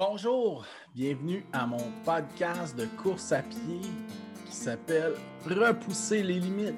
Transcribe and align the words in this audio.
Bonjour, 0.00 0.64
bienvenue 0.94 1.44
à 1.52 1.66
mon 1.66 1.92
podcast 2.06 2.74
de 2.74 2.86
course 2.86 3.32
à 3.32 3.42
pied 3.42 3.82
qui 4.46 4.56
s'appelle 4.56 5.12
Repousser 5.44 6.22
les 6.22 6.40
limites. 6.40 6.74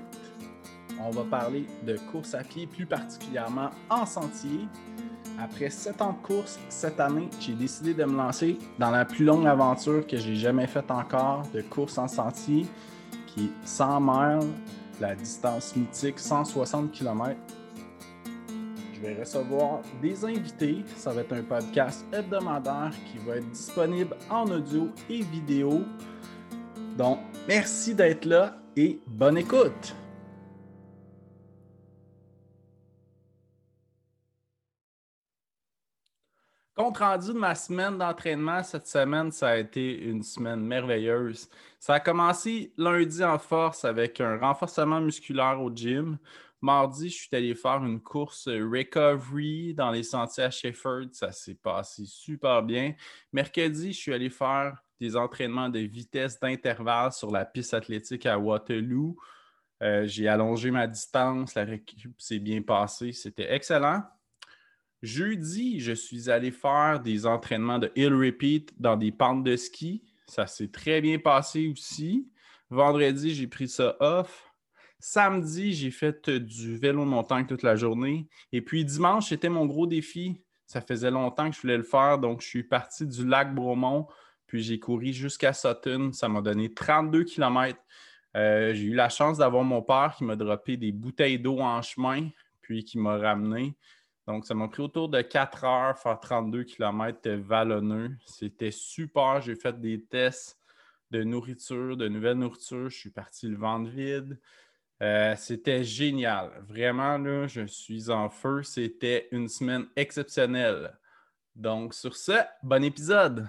On 1.00 1.11
va 1.11 1.22
parler 1.22 1.69
de 1.87 1.96
course 2.11 2.35
à 2.35 2.43
pied, 2.43 2.66
plus 2.66 2.85
particulièrement 2.85 3.71
en 3.88 4.06
sentier. 4.06 4.66
Après 5.38 5.71
sept 5.71 6.03
ans 6.03 6.14
de 6.14 6.27
course, 6.27 6.58
cette 6.69 6.98
année, 6.98 7.29
j'ai 7.38 7.54
décidé 7.54 7.95
de 7.95 8.04
me 8.04 8.16
lancer 8.16 8.58
dans 8.80 8.90
la 8.90 9.04
plus 9.04 9.25
longue 9.25 9.46
aventure 9.46 10.04
que 10.04 10.16
j'ai 10.16 10.34
jamais 10.34 10.66
faite 10.66 10.91
encore 10.91 11.45
de 11.54 11.62
course 11.62 11.98
en 11.98 12.09
sentier, 12.09 12.66
qui 13.29 13.45
est 13.45 13.66
100 13.66 14.00
miles, 14.00 14.52
la 15.00 15.14
distance 15.14 15.77
mythique 15.77 16.18
160 16.18 16.91
km 16.91 17.36
vais 19.03 19.14
recevoir 19.14 19.80
des 20.00 20.25
invités. 20.25 20.85
Ça 20.96 21.12
va 21.12 21.23
être 21.23 21.32
un 21.32 21.43
podcast 21.43 22.07
hebdomadaire 22.12 22.93
qui 23.11 23.18
va 23.18 23.36
être 23.36 23.50
disponible 23.50 24.17
en 24.30 24.48
audio 24.48 24.90
et 25.11 25.22
vidéo. 25.22 25.82
Donc, 26.96 27.18
merci 27.49 27.95
d'être 27.95 28.25
là 28.25 28.57
et 28.76 29.00
bonne 29.07 29.39
écoute. 29.39 29.96
Compte 36.75 36.98
rendu 36.98 37.28
de 37.28 37.39
ma 37.39 37.55
semaine 37.55 37.98
d'entraînement, 37.98 38.62
cette 38.62 38.87
semaine, 38.87 39.31
ça 39.31 39.48
a 39.48 39.56
été 39.56 39.98
une 39.98 40.23
semaine 40.23 40.61
merveilleuse. 40.61 41.48
Ça 41.78 41.95
a 41.95 42.00
commencé 42.00 42.73
lundi 42.78 43.23
en 43.23 43.39
force 43.39 43.84
avec 43.84 44.20
un 44.20 44.39
renforcement 44.39 45.00
musculaire 45.00 45.61
au 45.61 45.70
gym. 45.70 46.19
Mardi, 46.62 47.08
je 47.11 47.16
suis 47.16 47.28
allé 47.33 47.56
faire 47.56 47.84
une 47.84 48.00
course 48.00 48.47
recovery 48.47 49.75
dans 49.75 49.91
les 49.91 50.05
sentiers 50.05 50.44
à 50.44 50.50
Shefford. 50.50 51.06
Ça 51.11 51.33
s'est 51.33 51.56
passé 51.56 52.05
super 52.06 52.62
bien. 52.62 52.94
Mercredi, 53.33 53.92
je 53.92 53.98
suis 53.98 54.14
allé 54.14 54.30
faire 54.30 54.80
des 55.00 55.17
entraînements 55.17 55.69
de 55.69 55.80
vitesse 55.80 56.39
d'intervalle 56.39 57.11
sur 57.11 57.33
la 57.33 57.45
piste 57.45 57.75
athlétique 57.75 58.27
à 58.27 58.39
Waterloo. 58.39 59.17
Euh, 59.83 60.06
j'ai 60.06 60.28
allongé 60.28 60.70
ma 60.70 60.87
distance, 60.87 61.56
la 61.56 61.64
récup 61.64 62.14
s'est 62.20 62.39
bien 62.39 62.62
passée, 62.62 63.11
c'était 63.11 63.53
excellent. 63.53 64.05
Jeudi, 65.03 65.81
je 65.81 65.92
suis 65.92 66.31
allé 66.31 66.53
faire 66.53 67.00
des 67.00 67.27
entraînements 67.27 67.81
de 67.81 67.91
hill 67.97 68.15
repeat 68.15 68.72
dans 68.81 68.97
des 68.97 69.11
pentes 69.11 69.42
de 69.42 69.56
ski. 69.56 70.05
Ça 70.28 70.47
s'est 70.47 70.70
très 70.70 71.00
bien 71.00 71.19
passé 71.19 71.67
aussi. 71.67 72.31
Vendredi, 72.70 73.34
j'ai 73.34 73.48
pris 73.48 73.69
ça 73.69 73.97
off. 73.98 74.52
Samedi, 75.05 75.72
j'ai 75.72 75.91
fait 75.91 76.28
euh, 76.28 76.39
du 76.39 76.77
vélo 76.77 77.00
de 77.00 77.11
montagne 77.11 77.45
toute 77.45 77.64
la 77.64 77.75
journée. 77.75 78.28
Et 78.53 78.62
puis 78.62 78.84
dimanche, 78.84 79.31
c'était 79.31 79.48
mon 79.48 79.67
gros 79.67 79.89
défi. 79.89 80.41
Ça 80.64 80.81
faisait 80.81 81.11
longtemps 81.11 81.50
que 81.50 81.56
je 81.56 81.61
voulais 81.61 81.77
le 81.77 81.83
faire, 81.83 82.20
donc 82.20 82.41
je 82.41 82.47
suis 82.47 82.62
parti 82.62 83.05
du 83.05 83.27
lac 83.27 83.53
Bromont, 83.53 84.06
puis 84.47 84.62
j'ai 84.62 84.78
couru 84.78 85.12
jusqu'à 85.12 85.53
Sutton. 85.53 86.12
Ça 86.12 86.28
m'a 86.28 86.41
donné 86.41 86.72
32 86.72 87.25
km. 87.25 87.77
Euh, 88.36 88.72
j'ai 88.75 88.84
eu 88.84 88.94
la 88.94 89.09
chance 89.09 89.39
d'avoir 89.39 89.64
mon 89.64 89.83
père 89.83 90.14
qui 90.17 90.22
m'a 90.22 90.36
droppé 90.36 90.77
des 90.77 90.92
bouteilles 90.92 91.41
d'eau 91.41 91.59
en 91.59 91.83
chemin, 91.83 92.28
puis 92.61 92.84
qui 92.84 92.97
m'a 92.97 93.16
ramené. 93.16 93.75
Donc, 94.28 94.47
ça 94.47 94.55
m'a 94.55 94.69
pris 94.69 94.83
autour 94.83 95.09
de 95.09 95.20
4 95.20 95.64
heures 95.64 95.98
faire 95.98 96.20
32 96.20 96.62
km 96.62 97.28
vallonneux. 97.28 98.12
C'était 98.25 98.70
super. 98.70 99.41
J'ai 99.41 99.56
fait 99.56 99.81
des 99.81 100.00
tests 100.05 100.61
de 101.11 101.25
nourriture, 101.25 101.97
de 101.97 102.06
nouvelles 102.06 102.39
nourritures. 102.39 102.89
Je 102.89 102.97
suis 102.97 103.11
parti 103.11 103.48
le 103.48 103.56
ventre 103.56 103.91
vide. 103.91 104.39
Euh, 105.03 105.34
c'était 105.36 105.83
génial. 105.83 106.53
Vraiment, 106.69 107.19
là, 107.19 107.48
je 107.48 107.67
suis 107.67 108.08
en 108.08 108.31
feu. 108.31 108.62
C'était 108.62 109.27
une 109.33 109.48
semaine 109.48 109.86
exceptionnelle. 109.97 110.97
Donc, 111.56 111.92
sur 111.92 112.17
ce, 112.17 112.41
bon 112.62 112.84
épisode. 112.84 113.48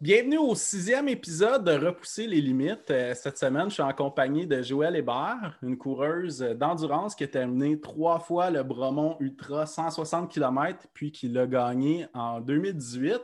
Bienvenue 0.00 0.38
au 0.38 0.54
sixième 0.54 1.08
épisode 1.08 1.64
de 1.64 1.72
Repousser 1.72 2.28
les 2.28 2.40
limites. 2.40 2.88
Euh, 2.90 3.14
cette 3.14 3.36
semaine, 3.36 3.68
je 3.68 3.74
suis 3.74 3.82
en 3.82 3.92
compagnie 3.92 4.46
de 4.46 4.62
Joël 4.62 4.94
Hébert, 4.94 5.58
une 5.62 5.76
coureuse 5.76 6.38
d'endurance 6.38 7.16
qui 7.16 7.24
a 7.24 7.28
terminé 7.28 7.80
trois 7.80 8.20
fois 8.20 8.48
le 8.50 8.62
Bromont 8.62 9.16
Ultra 9.18 9.66
160 9.66 10.30
km, 10.30 10.86
puis 10.94 11.10
qui 11.10 11.28
l'a 11.28 11.48
gagné 11.48 12.06
en 12.14 12.40
2018. 12.40 13.20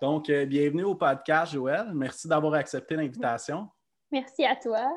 Donc, 0.00 0.28
euh, 0.28 0.44
bienvenue 0.44 0.84
au 0.84 0.96
podcast, 0.96 1.52
Joël. 1.52 1.92
Merci 1.94 2.26
d'avoir 2.26 2.54
accepté 2.54 2.96
l'invitation. 2.96 3.68
Merci 4.10 4.44
à 4.44 4.56
toi. 4.56 4.92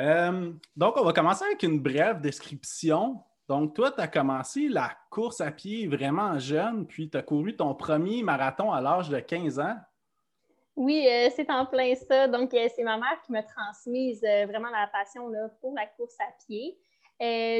Euh, 0.00 0.52
donc, 0.76 0.96
on 0.96 1.04
va 1.04 1.12
commencer 1.12 1.44
avec 1.44 1.62
une 1.62 1.80
brève 1.80 2.20
description. 2.20 3.20
Donc, 3.48 3.74
toi, 3.74 3.90
tu 3.90 4.00
as 4.00 4.08
commencé 4.08 4.68
la 4.68 4.90
course 5.10 5.40
à 5.40 5.50
pied 5.50 5.86
vraiment 5.88 6.38
jeune, 6.38 6.86
puis 6.86 7.10
tu 7.10 7.16
as 7.16 7.22
couru 7.22 7.56
ton 7.56 7.74
premier 7.74 8.22
marathon 8.22 8.72
à 8.72 8.80
l'âge 8.80 9.08
de 9.08 9.18
15 9.18 9.58
ans. 9.58 9.76
Oui, 10.76 11.08
euh, 11.10 11.28
c'est 11.34 11.50
en 11.50 11.66
plein 11.66 11.94
ça. 11.94 12.28
Donc, 12.28 12.54
euh, 12.54 12.68
c'est 12.74 12.84
ma 12.84 12.96
mère 12.96 13.20
qui 13.26 13.32
m'a 13.32 13.42
transmise 13.42 14.20
vraiment 14.20 14.70
la 14.70 14.86
passion 14.92 15.30
pour 15.60 15.74
la 15.74 15.86
course 15.86 16.16
à 16.20 16.30
pied. 16.46 16.78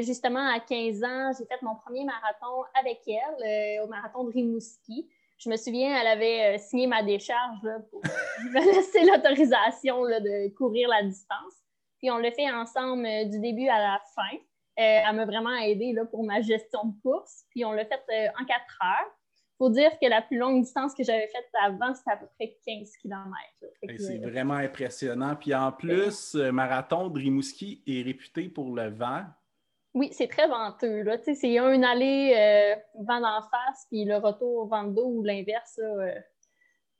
justement, 0.04 0.46
à 0.46 0.60
15 0.60 1.02
ans, 1.02 1.32
j'ai 1.36 1.46
fait 1.46 1.60
mon 1.62 1.74
premier 1.74 2.04
marathon 2.04 2.62
avec 2.78 3.00
elle 3.08 3.82
au 3.82 3.88
marathon 3.88 4.24
de 4.24 4.30
Rimouski. 4.30 5.08
Je 5.38 5.50
me 5.50 5.56
souviens, 5.56 6.00
elle 6.00 6.06
avait 6.06 6.58
signé 6.58 6.86
ma 6.86 7.02
décharge 7.02 7.68
pour 7.90 8.02
me 8.52 8.74
laisser 8.74 9.04
l'autorisation 9.04 10.02
de 10.02 10.54
courir 10.54 10.88
la 10.88 11.02
distance. 11.02 11.67
Puis 11.98 12.10
on 12.10 12.18
l'a 12.18 12.30
fait 12.30 12.50
ensemble 12.50 13.04
euh, 13.04 13.24
du 13.24 13.40
début 13.40 13.68
à 13.68 13.78
la 13.78 14.00
fin. 14.14 14.36
Euh, 14.36 15.02
elle 15.08 15.16
m'a 15.16 15.24
vraiment 15.24 15.56
aidé 15.56 15.92
là, 15.92 16.04
pour 16.04 16.24
ma 16.24 16.40
gestion 16.40 16.84
de 16.84 17.00
course. 17.02 17.44
Puis 17.50 17.64
on 17.64 17.72
l'a 17.72 17.84
fait 17.84 18.02
euh, 18.10 18.28
en 18.40 18.44
quatre 18.44 18.78
heures. 18.82 19.12
Il 19.60 19.64
faut 19.64 19.70
dire 19.70 19.90
que 20.00 20.08
la 20.08 20.22
plus 20.22 20.38
longue 20.38 20.62
distance 20.62 20.94
que 20.94 21.02
j'avais 21.02 21.26
faite 21.26 21.48
avant, 21.60 21.92
c'était 21.92 22.12
à 22.12 22.16
peu 22.16 22.26
près 22.38 22.56
15 22.64 22.92
km. 23.02 23.26
C'est 23.98 24.18
vraiment 24.18 24.54
impressionnant. 24.54 25.34
Puis 25.34 25.52
en 25.52 25.72
plus, 25.72 26.36
Marathon 26.36 27.08
de 27.08 27.18
Rimouski 27.18 27.82
est 27.84 28.02
réputé 28.02 28.48
pour 28.48 28.72
le 28.72 28.90
vent. 28.90 29.24
Oui, 29.94 30.10
c'est 30.12 30.28
très 30.28 30.46
venteux. 30.46 31.04
C'est 31.24 31.58
un 31.58 31.82
aller 31.82 32.76
vent 33.00 33.20
d'en 33.20 33.42
face, 33.42 33.84
puis 33.90 34.04
le 34.04 34.18
retour 34.18 34.68
vent 34.68 34.84
de 34.84 34.94
dos 34.94 35.08
ou 35.08 35.24
l'inverse. 35.24 35.80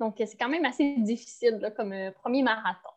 donc, 0.00 0.16
c'est 0.18 0.36
quand 0.36 0.48
même 0.48 0.64
assez 0.64 0.96
difficile 0.96 1.72
comme 1.76 1.94
premier 2.24 2.42
marathon. 2.42 2.90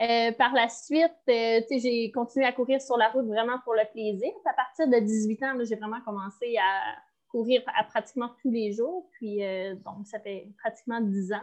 Euh, 0.00 0.30
par 0.32 0.52
la 0.52 0.68
suite, 0.68 1.10
euh, 1.28 1.60
j'ai 1.70 2.12
continué 2.12 2.46
à 2.46 2.52
courir 2.52 2.80
sur 2.80 2.96
la 2.96 3.08
route 3.08 3.26
vraiment 3.26 3.58
pour 3.64 3.74
le 3.74 3.82
plaisir. 3.90 4.30
À 4.44 4.54
partir 4.54 4.86
de 4.86 5.04
18 5.04 5.42
ans, 5.42 5.54
j'ai 5.64 5.74
vraiment 5.74 6.00
commencé 6.02 6.56
à 6.56 6.96
courir 7.28 7.62
à 7.66 7.82
pratiquement 7.82 8.30
tous 8.40 8.50
les 8.50 8.72
jours. 8.72 9.08
Puis, 9.12 9.44
euh, 9.44 9.74
donc, 9.74 10.06
ça 10.06 10.20
fait 10.20 10.46
pratiquement 10.58 11.00
10 11.00 11.32
ans 11.32 11.40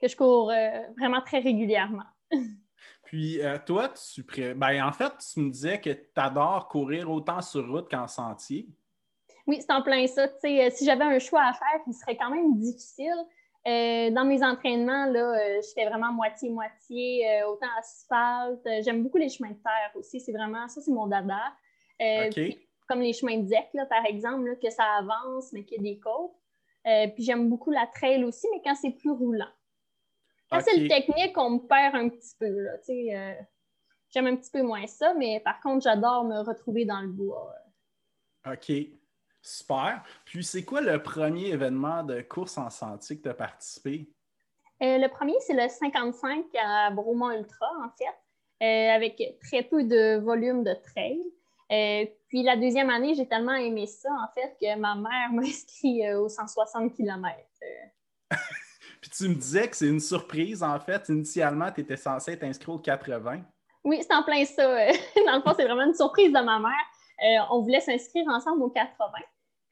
que 0.00 0.08
je 0.08 0.16
cours 0.16 0.52
vraiment 0.98 1.22
très 1.22 1.40
régulièrement. 1.40 2.04
Puis, 3.04 3.40
toi, 3.64 3.88
tu 3.88 4.22
ben, 4.54 4.86
en 4.86 4.92
fait, 4.92 5.12
tu 5.32 5.40
me 5.40 5.50
disais 5.50 5.80
que 5.80 5.90
tu 5.90 6.08
adores 6.16 6.68
courir 6.68 7.10
autant 7.10 7.40
sur 7.40 7.66
route 7.66 7.90
qu'en 7.90 8.06
sentier. 8.06 8.68
Oui, 9.46 9.56
c'est 9.60 9.72
en 9.72 9.82
plein 9.82 10.06
ça. 10.06 10.28
si 10.38 10.84
j'avais 10.84 11.04
un 11.04 11.18
choix 11.18 11.42
à 11.42 11.54
faire, 11.54 11.80
il 11.86 11.94
serait 11.94 12.18
quand 12.18 12.30
même 12.30 12.58
difficile. 12.58 13.16
Euh, 13.68 14.10
dans 14.10 14.24
mes 14.24 14.42
entraînements, 14.42 15.06
là, 15.06 15.34
euh, 15.34 15.60
je 15.60 15.68
fais 15.74 15.86
vraiment 15.86 16.10
moitié-moitié, 16.12 17.28
euh, 17.28 17.48
autant 17.48 17.66
asphalte. 17.78 18.66
J'aime 18.82 19.02
beaucoup 19.02 19.18
les 19.18 19.28
chemins 19.28 19.50
de 19.50 19.62
terre 19.62 19.90
aussi. 19.94 20.20
C'est 20.20 20.32
vraiment, 20.32 20.68
ça, 20.68 20.80
c'est 20.80 20.90
mon 20.90 21.06
dada. 21.06 21.52
comme 22.88 23.00
les 23.00 23.12
chemins 23.12 23.36
de 23.36 23.48
deck, 23.48 23.68
par 23.90 24.06
exemple, 24.06 24.56
que 24.62 24.70
ça 24.70 24.84
avance, 24.98 25.52
mais 25.52 25.64
qu'il 25.64 25.76
y 25.76 25.80
a 25.80 25.92
des 25.92 26.00
côtes. 26.00 26.32
puis 27.14 27.24
j'aime 27.24 27.50
beaucoup 27.50 27.70
la 27.70 27.86
trail 27.86 28.24
aussi, 28.24 28.46
mais 28.50 28.62
quand 28.64 28.74
c'est 28.74 28.92
plus 28.92 29.10
roulant. 29.10 29.52
Quand 30.50 30.60
c'est 30.60 30.76
le 30.76 30.88
technique, 30.88 31.36
on 31.36 31.50
me 31.50 31.58
perd 31.58 31.94
un 31.96 32.08
petit 32.08 32.34
peu. 32.38 32.66
j'aime 34.08 34.26
un 34.26 34.36
petit 34.36 34.50
peu 34.50 34.62
moins 34.62 34.86
ça, 34.86 35.12
mais 35.12 35.40
par 35.40 35.60
contre, 35.60 35.82
j'adore 35.82 36.24
me 36.24 36.40
retrouver 36.40 36.86
dans 36.86 37.02
le 37.02 37.08
bois. 37.08 37.54
OK. 38.46 38.72
Super. 39.48 40.02
Puis, 40.26 40.44
c'est 40.44 40.62
quoi 40.62 40.82
le 40.82 41.02
premier 41.02 41.48
événement 41.48 42.02
de 42.02 42.20
course 42.20 42.58
en 42.58 42.68
sentier 42.68 43.16
que 43.16 43.22
tu 43.22 43.28
as 43.30 43.34
participé? 43.34 44.10
Euh, 44.82 44.98
le 44.98 45.08
premier, 45.08 45.34
c'est 45.40 45.54
le 45.54 45.66
55 45.68 46.44
à 46.62 46.90
Bromont 46.90 47.30
Ultra, 47.30 47.66
en 47.82 47.88
fait, 47.96 48.64
euh, 48.64 48.94
avec 48.94 49.22
très 49.40 49.62
peu 49.62 49.84
de 49.84 50.18
volume 50.18 50.64
de 50.64 50.74
trail. 50.74 51.22
Euh, 51.72 52.04
puis 52.28 52.42
la 52.42 52.58
deuxième 52.58 52.90
année, 52.90 53.14
j'ai 53.14 53.26
tellement 53.26 53.54
aimé 53.54 53.86
ça, 53.86 54.10
en 54.10 54.28
fait, 54.34 54.54
que 54.60 54.78
ma 54.78 54.94
mère 54.94 55.30
m'a 55.32 55.42
inscrit 55.42 56.12
aux 56.12 56.28
160 56.28 56.94
km. 56.94 57.34
puis 59.00 59.10
tu 59.10 59.28
me 59.30 59.34
disais 59.34 59.66
que 59.66 59.76
c'est 59.76 59.88
une 59.88 60.00
surprise, 60.00 60.62
en 60.62 60.78
fait. 60.78 61.08
Initialement, 61.08 61.72
tu 61.72 61.80
étais 61.80 61.96
censé 61.96 62.32
être 62.32 62.44
inscrit 62.44 62.70
aux 62.70 62.78
80. 62.78 63.40
Oui, 63.82 63.98
c'est 64.02 64.14
en 64.14 64.22
plein 64.22 64.44
ça. 64.44 64.62
Dans 65.26 65.36
le 65.36 65.40
fond, 65.40 65.54
c'est 65.56 65.64
vraiment 65.64 65.86
une 65.86 65.94
surprise 65.94 66.34
de 66.34 66.40
ma 66.40 66.58
mère. 66.58 67.48
on 67.50 67.62
voulait 67.62 67.80
s'inscrire 67.80 68.28
ensemble 68.28 68.62
aux 68.62 68.70
80. 68.70 69.06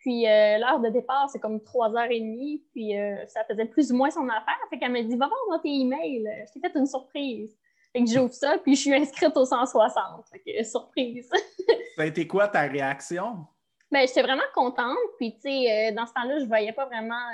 Puis 0.06 0.24
euh, 0.24 0.58
l'heure 0.58 0.78
de 0.78 0.88
départ, 0.88 1.28
c'est 1.28 1.40
comme 1.40 1.56
3h30, 1.56 2.62
puis 2.70 2.96
euh, 2.96 3.26
ça 3.26 3.42
faisait 3.42 3.64
plus 3.64 3.90
ou 3.90 3.96
moins 3.96 4.08
son 4.08 4.28
affaire. 4.28 4.56
Fait 4.70 4.78
qu'elle 4.78 4.92
m'a 4.92 5.02
dit 5.02 5.16
Va 5.16 5.26
voir 5.26 5.40
dans 5.50 5.58
tes 5.58 5.68
emails, 5.68 6.22
je 6.46 6.52
t'ai 6.52 6.60
fait 6.60 6.78
une 6.78 6.86
surprise. 6.86 7.58
Fait 7.92 8.04
que 8.04 8.08
j'ouvre 8.08 8.32
ça, 8.32 8.56
puis 8.58 8.76
je 8.76 8.82
suis 8.82 8.94
inscrite 8.94 9.36
au 9.36 9.44
160. 9.44 10.24
Fait 10.30 10.38
que 10.38 10.62
surprise. 10.62 11.28
ça 11.96 12.02
a 12.02 12.06
été 12.06 12.24
quoi 12.24 12.46
ta 12.46 12.60
réaction? 12.60 13.48
Ben, 13.90 14.06
j'étais 14.06 14.22
vraiment 14.22 14.44
contente. 14.54 14.96
Puis, 15.18 15.34
tu 15.34 15.50
sais, 15.50 15.90
dans 15.90 16.06
ce 16.06 16.12
temps-là, 16.12 16.38
je 16.38 16.44
ne 16.44 16.48
voyais 16.48 16.72
pas 16.72 16.86
vraiment 16.86 17.28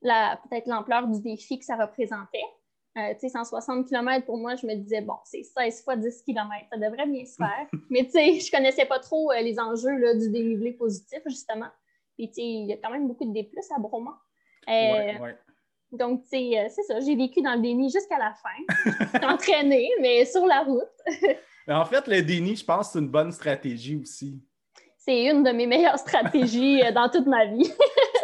peut-être 0.00 0.68
l'ampleur 0.68 1.06
du 1.06 1.20
défi 1.20 1.58
que 1.58 1.66
ça 1.66 1.76
représentait. 1.76 2.46
Euh, 2.96 3.14
160 3.16 3.86
km 3.86 4.26
pour 4.26 4.38
moi, 4.38 4.56
je 4.56 4.66
me 4.66 4.74
disais, 4.74 5.00
bon, 5.02 5.16
c'est 5.24 5.42
16 5.42 5.84
fois 5.84 5.96
10 5.96 6.22
km, 6.22 6.50
ça 6.72 6.78
devrait 6.78 7.06
bien 7.06 7.24
se 7.24 7.36
faire. 7.36 7.66
Mais 7.90 8.04
tu 8.04 8.12
sais, 8.12 8.40
je 8.40 8.50
connaissais 8.50 8.86
pas 8.86 8.98
trop 8.98 9.30
euh, 9.30 9.40
les 9.40 9.58
enjeux 9.60 9.96
là, 9.98 10.14
du 10.14 10.30
dénivelé 10.30 10.72
positif, 10.72 11.20
justement. 11.26 11.68
Puis 12.16 12.28
tu 12.28 12.34
sais, 12.34 12.42
il 12.42 12.66
y 12.66 12.72
a 12.72 12.76
quand 12.76 12.90
même 12.90 13.06
beaucoup 13.06 13.26
de 13.26 13.32
D+, 13.32 13.48
à 13.74 13.78
Bromont. 13.78 14.10
Euh, 14.68 15.32
donc, 15.92 16.22
tu 16.24 16.30
sais, 16.30 16.68
c'est 16.70 16.82
ça, 16.82 17.00
j'ai 17.00 17.14
vécu 17.14 17.40
dans 17.40 17.54
le 17.54 17.60
déni 17.60 17.90
jusqu'à 17.90 18.18
la 18.18 18.34
fin. 18.34 19.28
entraînée, 19.32 19.90
mais 20.00 20.24
sur 20.24 20.44
la 20.46 20.62
route. 20.62 20.82
en 21.68 21.84
fait, 21.84 22.06
le 22.08 22.22
déni, 22.22 22.56
je 22.56 22.64
pense, 22.64 22.90
c'est 22.92 22.98
une 22.98 23.08
bonne 23.08 23.32
stratégie 23.32 23.96
aussi. 23.96 24.42
C'est 24.98 25.24
une 25.26 25.42
de 25.42 25.50
mes 25.52 25.66
meilleures 25.66 25.98
stratégies 25.98 26.82
dans 26.92 27.08
toute 27.08 27.26
ma 27.26 27.46
vie. 27.46 27.70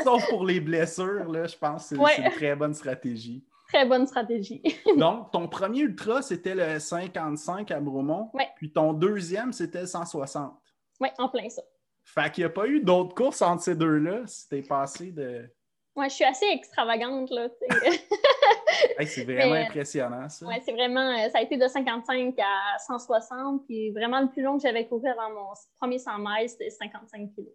Sauf 0.02 0.28
pour 0.28 0.44
les 0.44 0.60
blessures, 0.60 1.30
là, 1.30 1.46
je 1.46 1.56
pense 1.56 1.88
que 1.88 1.96
c'est 1.96 2.22
une 2.22 2.30
très 2.32 2.54
bonne 2.54 2.74
stratégie. 2.74 3.42
Très 3.74 3.86
bonne 3.86 4.06
stratégie. 4.06 4.62
Donc, 4.96 5.32
ton 5.32 5.48
premier 5.48 5.80
ultra, 5.80 6.22
c'était 6.22 6.54
le 6.54 6.78
55 6.78 7.72
à 7.72 7.80
Bromont. 7.80 8.30
Puis 8.54 8.70
ton 8.70 8.92
deuxième, 8.92 9.52
c'était 9.52 9.80
le 9.80 9.86
160. 9.88 10.54
Oui, 11.00 11.08
en 11.18 11.28
plein 11.28 11.48
ça. 11.48 11.60
Fait 12.04 12.30
qu'il 12.30 12.42
n'y 12.42 12.46
a 12.46 12.50
pas 12.50 12.68
eu 12.68 12.80
d'autres 12.80 13.16
courses 13.16 13.42
entre 13.42 13.64
ces 13.64 13.74
deux-là, 13.74 14.28
si 14.28 14.48
t'es 14.48 14.62
passé 14.62 15.10
de. 15.10 15.50
Oui, 15.96 16.08
je 16.08 16.14
suis 16.14 16.24
assez 16.24 16.46
extravagante, 16.52 17.30
là. 17.30 17.48
c'est 19.06 19.24
vraiment 19.24 19.54
impressionnant, 19.54 20.28
ça. 20.28 20.46
Oui, 20.46 20.54
c'est 20.64 20.72
vraiment. 20.72 21.10
Euh, 21.10 21.28
ça 21.30 21.38
a 21.38 21.42
été 21.42 21.56
de 21.56 21.66
55 21.66 22.38
à 22.38 22.78
160, 22.78 23.66
puis 23.66 23.90
vraiment 23.90 24.20
le 24.20 24.28
plus 24.28 24.42
long 24.42 24.56
que 24.56 24.62
j'avais 24.62 24.86
couru 24.86 25.08
avant 25.08 25.30
mon 25.30 25.52
premier 25.80 25.98
100 25.98 26.18
miles, 26.18 26.48
c'était 26.48 26.70
55 26.70 27.32
kilos. 27.34 27.52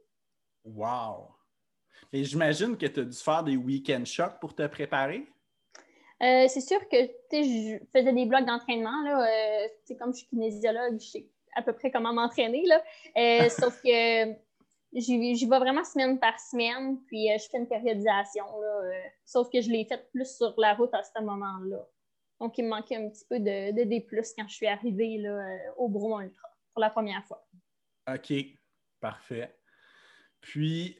Wow! 0.65 1.29
Et 2.11 2.25
j'imagine 2.25 2.75
que 2.75 2.87
tu 2.87 2.99
as 2.99 3.05
dû 3.05 3.17
faire 3.17 3.43
des 3.43 3.55
week-end 3.55 4.03
shocks 4.03 4.37
pour 4.41 4.53
te 4.53 4.67
préparer? 4.67 5.25
Euh, 6.21 6.47
c'est 6.49 6.61
sûr 6.61 6.79
que 6.89 6.97
je 7.31 7.77
faisais 7.95 8.13
des 8.13 8.25
blocs 8.25 8.45
d'entraînement. 8.45 9.05
Euh, 9.05 9.95
comme 9.97 10.13
je 10.13 10.19
suis 10.19 10.27
kinésiologue, 10.27 10.99
je 10.99 11.07
sais 11.07 11.25
à 11.55 11.61
peu 11.61 11.73
près 11.73 11.91
comment 11.91 12.13
m'entraîner. 12.13 12.65
Euh, 13.17 13.49
sauf 13.49 13.81
que 13.81 14.33
j'y 14.93 15.45
vais 15.45 15.59
vraiment 15.59 15.83
semaine 15.83 16.19
par 16.19 16.39
semaine, 16.39 16.99
puis 17.07 17.29
je 17.37 17.49
fais 17.49 17.57
une 17.57 17.67
périodisation. 17.67 18.45
sauf 19.23 19.49
que 19.49 19.61
je 19.61 19.69
l'ai 19.69 19.85
faite 19.85 20.09
plus 20.11 20.35
sur 20.37 20.53
la 20.57 20.73
route 20.73 20.93
à 20.93 21.03
ce 21.03 21.21
moment-là. 21.21 21.87
Donc, 22.39 22.57
il 22.57 22.63
me 22.63 22.69
manquait 22.69 22.95
un 22.95 23.09
petit 23.09 23.25
peu 23.29 23.39
de, 23.39 23.71
de 23.71 23.83
D 23.83 24.05
quand 24.09 24.47
je 24.47 24.53
suis 24.53 24.67
arrivée 24.67 25.17
là, 25.17 25.57
au 25.77 25.89
Bromont 25.89 26.21
Ultra 26.21 26.47
pour 26.73 26.81
la 26.81 26.89
première 26.89 27.25
fois. 27.25 27.45
OK, 28.13 28.33
parfait. 28.99 29.55
Puis, 30.41 30.97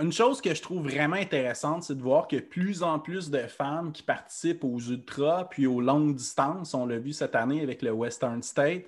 une 0.00 0.12
chose 0.12 0.40
que 0.40 0.54
je 0.54 0.62
trouve 0.62 0.88
vraiment 0.88 1.16
intéressante, 1.16 1.84
c'est 1.84 1.94
de 1.94 2.02
voir 2.02 2.26
que 2.26 2.36
plus 2.36 2.82
en 2.82 2.98
plus 2.98 3.30
de 3.30 3.40
femmes 3.40 3.92
qui 3.92 4.02
participent 4.02 4.64
aux 4.64 4.78
ultras 4.78 5.44
puis 5.44 5.66
aux 5.66 5.80
longues 5.80 6.14
distances. 6.14 6.74
On 6.74 6.86
l'a 6.86 6.98
vu 6.98 7.12
cette 7.12 7.34
année 7.34 7.60
avec 7.62 7.82
le 7.82 7.90
Western 7.90 8.42
State. 8.42 8.84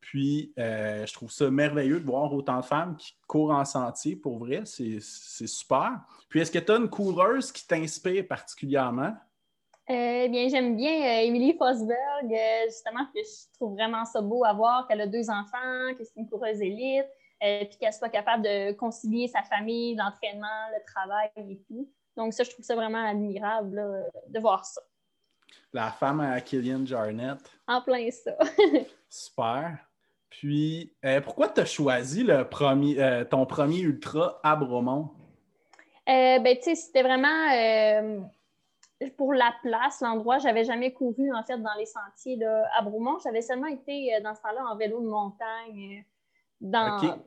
Puis, 0.00 0.52
euh, 0.58 1.04
je 1.06 1.12
trouve 1.12 1.30
ça 1.30 1.50
merveilleux 1.50 2.00
de 2.00 2.06
voir 2.06 2.32
autant 2.32 2.60
de 2.60 2.64
femmes 2.64 2.96
qui 2.96 3.14
courent 3.26 3.50
en 3.50 3.64
sentier. 3.64 4.16
Pour 4.16 4.38
vrai, 4.38 4.62
c'est 4.64 5.00
super. 5.00 6.00
Puis, 6.28 6.40
est-ce 6.40 6.50
que 6.50 6.58
tu 6.58 6.72
as 6.72 6.76
une 6.76 6.88
coureuse 6.88 7.52
qui 7.52 7.66
t'inspire 7.66 8.26
particulièrement? 8.26 9.14
Eh 9.88 10.28
bien, 10.28 10.48
j'aime 10.48 10.76
bien 10.76 11.20
Emily 11.20 11.52
euh, 11.52 11.58
Fosberg, 11.58 12.32
euh, 12.32 12.64
justement, 12.66 13.06
que 13.14 13.20
je 13.20 13.54
trouve 13.54 13.72
vraiment 13.72 14.04
ça 14.04 14.20
beau 14.20 14.44
à 14.44 14.52
voir 14.52 14.86
qu'elle 14.86 15.00
a 15.00 15.06
deux 15.06 15.30
enfants, 15.30 15.94
que 15.98 16.04
c'est 16.04 16.16
une 16.16 16.28
coureuse 16.28 16.60
élite. 16.60 17.06
Euh, 17.42 17.64
puis 17.66 17.78
qu'elle 17.78 17.92
soit 17.92 18.08
capable 18.08 18.42
de 18.42 18.72
concilier 18.72 19.28
sa 19.28 19.42
famille, 19.42 19.94
l'entraînement, 19.94 20.68
le 20.76 20.84
travail 20.84 21.30
et 21.36 21.62
tout. 21.68 21.88
Donc, 22.16 22.32
ça, 22.32 22.42
je 22.42 22.50
trouve 22.50 22.64
ça 22.64 22.74
vraiment 22.74 23.04
admirable 23.06 23.80
de 24.26 24.40
voir 24.40 24.64
ça. 24.64 24.80
La 25.72 25.92
femme 25.92 26.20
à 26.20 26.40
Killian 26.40 26.84
Jarnett. 26.84 27.38
En 27.68 27.80
plein 27.80 28.10
ça. 28.10 28.36
Super. 29.08 29.78
Puis, 30.28 30.92
euh, 31.04 31.20
pourquoi 31.20 31.48
tu 31.48 31.60
as 31.60 31.64
choisi 31.64 32.24
le 32.24 32.48
premier, 32.48 33.00
euh, 33.00 33.24
ton 33.24 33.46
premier 33.46 33.80
ultra 33.80 34.40
à 34.42 34.56
Bromont? 34.56 35.10
ben, 36.06 36.56
tu 36.56 36.62
sais, 36.62 36.74
c'était 36.74 37.02
vraiment 37.02 37.28
pour 39.16 39.32
la 39.32 39.54
place, 39.62 40.00
l'endroit. 40.00 40.38
J'avais 40.38 40.64
jamais 40.64 40.92
couru, 40.92 41.32
en 41.32 41.44
fait, 41.44 41.58
dans 41.58 41.74
les 41.78 41.86
sentiers 41.86 42.42
à 42.76 42.82
Bromont. 42.82 43.18
J'avais 43.22 43.42
seulement 43.42 43.66
été, 43.68 44.18
dans 44.24 44.34
ce 44.34 44.40
temps-là, 44.40 44.64
en 44.72 44.76
vélo 44.76 45.00
de 45.00 45.06
montagne 45.06 46.04
dans, 46.60 47.18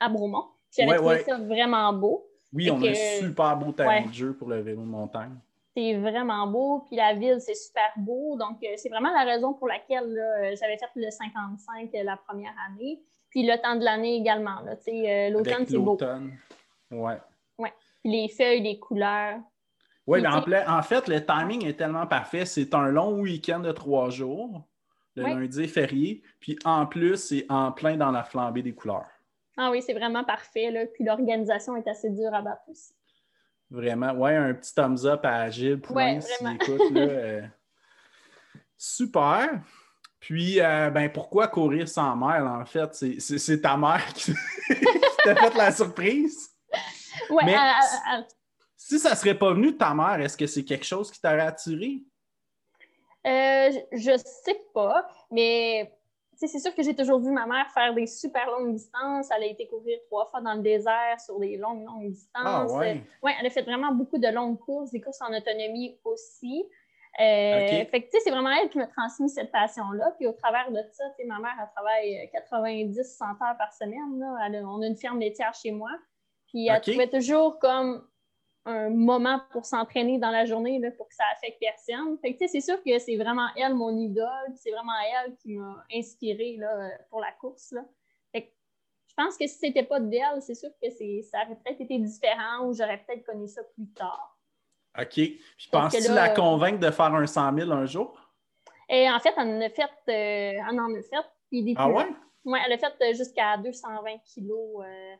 à 0.00 0.08
Bromont. 0.08 0.46
J'avais 0.76 0.96
trouvé 0.96 1.22
ça 1.24 1.38
vraiment 1.38 1.92
beau. 1.92 2.26
Oui, 2.52 2.70
on 2.70 2.82
a 2.82 2.90
un 2.90 2.94
super 2.94 3.56
beau 3.56 3.72
terrain 3.72 4.06
de 4.06 4.12
jeu 4.12 4.32
pour 4.34 4.48
le 4.48 4.60
vélo 4.60 4.80
de 4.80 4.86
montagne. 4.86 5.36
C'est 5.76 5.94
vraiment 5.96 6.46
beau, 6.46 6.84
puis 6.86 6.96
la 6.96 7.14
ville, 7.14 7.40
c'est 7.40 7.54
super 7.54 7.92
beau. 7.96 8.36
Donc, 8.36 8.58
euh, 8.64 8.74
c'est 8.76 8.88
vraiment 8.88 9.12
la 9.12 9.24
raison 9.24 9.54
pour 9.54 9.68
laquelle 9.68 10.12
j'avais 10.58 10.76
fait 10.76 10.90
le 10.96 11.10
55 11.10 11.90
euh, 11.94 12.02
la 12.02 12.16
première 12.16 12.54
année. 12.68 13.00
Puis 13.30 13.46
le 13.46 13.56
temps 13.60 13.76
de 13.76 13.84
l'année 13.84 14.16
également. 14.16 14.58
Euh, 14.66 15.30
l'automne, 15.30 15.66
c'est 15.66 15.78
beau. 15.78 15.92
L'automne, 15.92 16.36
oui. 16.90 17.12
Ouais. 17.58 17.72
Puis 18.02 18.12
les 18.12 18.28
feuilles, 18.28 18.62
les 18.62 18.78
couleurs. 18.78 19.38
Oui, 20.06 20.22
mais 20.22 20.28
en, 20.66 20.82
fait, 20.82 21.06
le 21.06 21.24
timing 21.24 21.66
est 21.66 21.74
tellement 21.74 22.06
parfait. 22.06 22.46
C'est 22.46 22.74
un 22.74 22.88
long 22.88 23.20
week-end 23.20 23.60
de 23.60 23.72
trois 23.72 24.08
jours 24.08 24.62
le 25.18 25.40
lundi 25.40 25.68
férié. 25.68 26.22
Puis 26.40 26.58
en 26.64 26.86
plus, 26.86 27.16
c'est 27.16 27.46
en 27.48 27.72
plein 27.72 27.96
dans 27.96 28.10
la 28.10 28.24
flambée 28.24 28.62
des 28.62 28.74
couleurs. 28.74 29.08
Ah 29.56 29.70
oui, 29.70 29.82
c'est 29.82 29.94
vraiment 29.94 30.24
parfait. 30.24 30.70
Là. 30.70 30.86
Puis 30.86 31.04
l'organisation 31.04 31.76
est 31.76 31.88
assez 31.88 32.10
dure 32.10 32.32
à 32.32 32.42
battre 32.42 32.62
aussi. 32.68 32.94
Vraiment. 33.70 34.12
Ouais, 34.12 34.34
un 34.34 34.54
petit 34.54 34.74
thumbs 34.74 35.04
up 35.04 35.20
à 35.24 35.50
Gilles 35.50 35.80
Poulin 35.80 36.20
s'il 36.20 36.54
écoute. 36.54 36.80
Euh, 36.96 37.42
super. 38.76 39.60
Puis, 40.20 40.60
euh, 40.60 40.90
ben, 40.90 41.10
pourquoi 41.10 41.48
courir 41.48 41.88
sans 41.88 42.16
mère, 42.16 42.44
en 42.44 42.64
fait? 42.64 42.94
C'est 43.18 43.60
ta 43.60 43.76
mère 43.76 44.04
qui, 44.14 44.32
t'a 45.24 45.36
fait 45.36 45.54
la 45.54 45.72
surprise. 45.72 46.50
Oui. 47.30 47.42
Mais 47.44 47.56
si 48.76 48.98
ça 48.98 49.10
ne 49.10 49.16
serait 49.16 49.38
pas 49.38 49.52
venu 49.52 49.72
de 49.72 49.76
ta 49.76 49.94
mère, 49.94 50.20
est-ce 50.20 50.36
que 50.36 50.46
c'est 50.46 50.64
quelque 50.64 50.86
chose 50.86 51.10
qui 51.10 51.20
t'aurait 51.20 51.40
attiré? 51.40 52.02
Euh, 53.26 53.70
je 53.92 54.16
sais 54.16 54.60
pas, 54.72 55.06
mais 55.30 55.92
c'est 56.34 56.60
sûr 56.60 56.74
que 56.74 56.82
j'ai 56.82 56.94
toujours 56.94 57.18
vu 57.18 57.32
ma 57.32 57.46
mère 57.46 57.68
faire 57.72 57.92
des 57.94 58.06
super 58.06 58.46
longues 58.46 58.74
distances. 58.74 59.28
Elle 59.36 59.42
a 59.42 59.46
été 59.46 59.66
courir 59.66 59.98
trois 60.06 60.26
fois 60.26 60.40
dans 60.40 60.54
le 60.54 60.62
désert 60.62 61.20
sur 61.20 61.38
des 61.40 61.56
longues, 61.56 61.84
longues 61.84 62.12
distances. 62.12 62.72
Ah, 62.72 62.76
ouais. 62.76 63.02
elle 63.40 63.46
a 63.46 63.50
fait 63.50 63.62
vraiment 63.62 63.92
beaucoup 63.92 64.18
de 64.18 64.28
longues 64.28 64.58
courses, 64.58 64.92
des 64.92 65.00
courses 65.00 65.20
en 65.20 65.36
autonomie 65.36 65.98
aussi. 66.04 66.64
Euh, 67.20 67.84
fait 67.86 68.08
c'est 68.22 68.30
vraiment 68.30 68.50
elle 68.50 68.68
qui 68.68 68.78
m'a 68.78 68.86
transmis 68.86 69.28
cette 69.28 69.50
passion-là. 69.50 70.14
Puis 70.16 70.28
au 70.28 70.32
travers 70.32 70.70
de 70.70 70.80
ça, 70.92 71.04
ma 71.26 71.40
mère, 71.40 71.54
elle 71.60 71.68
travaille 71.74 72.30
90-100 72.32 73.24
heures 73.24 73.56
par 73.58 73.72
semaine. 73.72 74.64
on 74.64 74.82
a 74.82 74.86
une 74.86 74.96
ferme 74.96 75.18
laitière 75.18 75.54
chez 75.54 75.72
moi. 75.72 75.90
Puis 76.46 76.68
elle 76.68 76.80
trouvait 76.80 77.08
toujours 77.08 77.58
comme 77.58 78.06
un 78.68 78.90
moment 78.90 79.40
pour 79.50 79.64
s'entraîner 79.64 80.18
dans 80.18 80.30
la 80.30 80.44
journée 80.44 80.78
là, 80.78 80.90
pour 80.92 81.08
que 81.08 81.14
ça 81.14 81.24
affecte 81.32 81.58
personne. 81.60 82.18
Fait 82.18 82.34
que, 82.34 82.46
c'est 82.46 82.60
sûr 82.60 82.82
que 82.82 82.98
c'est 82.98 83.16
vraiment 83.16 83.48
elle, 83.56 83.74
mon 83.74 83.96
idole, 83.96 84.52
c'est 84.56 84.70
vraiment 84.70 84.92
elle 85.24 85.36
qui 85.36 85.54
m'a 85.54 85.84
inspirée 85.94 86.56
là, 86.58 86.90
pour 87.10 87.20
la 87.20 87.32
course. 87.32 87.72
Là. 87.72 87.84
Fait 88.32 88.42
que, 88.42 88.48
je 89.08 89.14
pense 89.14 89.36
que 89.36 89.46
si 89.46 89.58
c'était 89.58 89.84
pas 89.84 90.00
d'elle, 90.00 90.40
c'est 90.40 90.54
sûr 90.54 90.70
que 90.82 90.90
ça 90.90 91.38
aurait 91.44 91.56
peut-être 91.64 91.80
été 91.80 91.98
différent 91.98 92.66
ou 92.66 92.74
j'aurais 92.74 93.02
peut-être 93.06 93.24
connu 93.24 93.48
ça 93.48 93.62
plus 93.74 93.88
tard. 93.94 94.38
OK. 94.98 95.12
Puis 95.12 95.68
penses-tu 95.70 96.12
la 96.12 96.30
convaincre 96.30 96.80
de 96.80 96.90
faire 96.90 97.14
un 97.14 97.26
100 97.26 97.56
000 97.56 97.70
un 97.70 97.86
jour? 97.86 98.18
Et 98.88 99.08
en 99.10 99.18
fait, 99.20 99.34
elle 99.36 99.48
en 99.48 99.60
a 99.60 99.68
fait. 99.68 99.82
Euh, 99.82 100.62
elle 100.70 100.80
en 100.80 100.94
a 100.94 101.02
fait. 101.02 101.74
ah 101.76 101.88
ouais? 101.88 102.06
Oui, 102.44 102.58
elle 102.64 102.72
a 102.72 102.78
fait 102.78 102.94
euh, 103.02 103.14
jusqu'à 103.14 103.56
220 103.58 104.18
kilos. 104.24 104.84
Euh, 104.84 105.14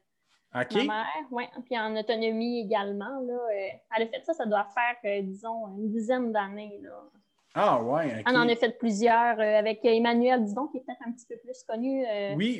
OK. 0.55 0.75
Ma 0.75 0.85
mère, 0.85 1.07
oui. 1.31 1.45
Puis 1.67 1.79
en 1.79 1.95
autonomie 1.97 2.61
également. 2.61 3.21
Là, 3.21 3.35
euh, 3.35 3.69
elle 3.97 4.03
a 4.03 4.07
fait 4.07 4.25
ça, 4.25 4.33
ça 4.33 4.47
doit 4.47 4.65
faire, 4.65 4.97
euh, 5.05 5.23
disons, 5.23 5.69
une 5.77 5.91
dizaine 5.91 6.33
d'années. 6.33 6.81
Ah, 7.55 7.83
ouais. 7.83 8.23
Elle 8.27 8.37
en 8.37 8.49
a 8.49 8.57
fait 8.57 8.79
plusieurs 8.79 9.39
euh, 9.39 9.59
avec 9.59 9.85
Emmanuel 9.85 10.45
Didon, 10.45 10.69
qui 10.69 10.79
est 10.79 10.81
peut-être 10.81 11.03
un 11.07 11.13
petit 11.13 11.27
peu 11.27 11.37
plus 11.37 11.63
connu 11.65 12.03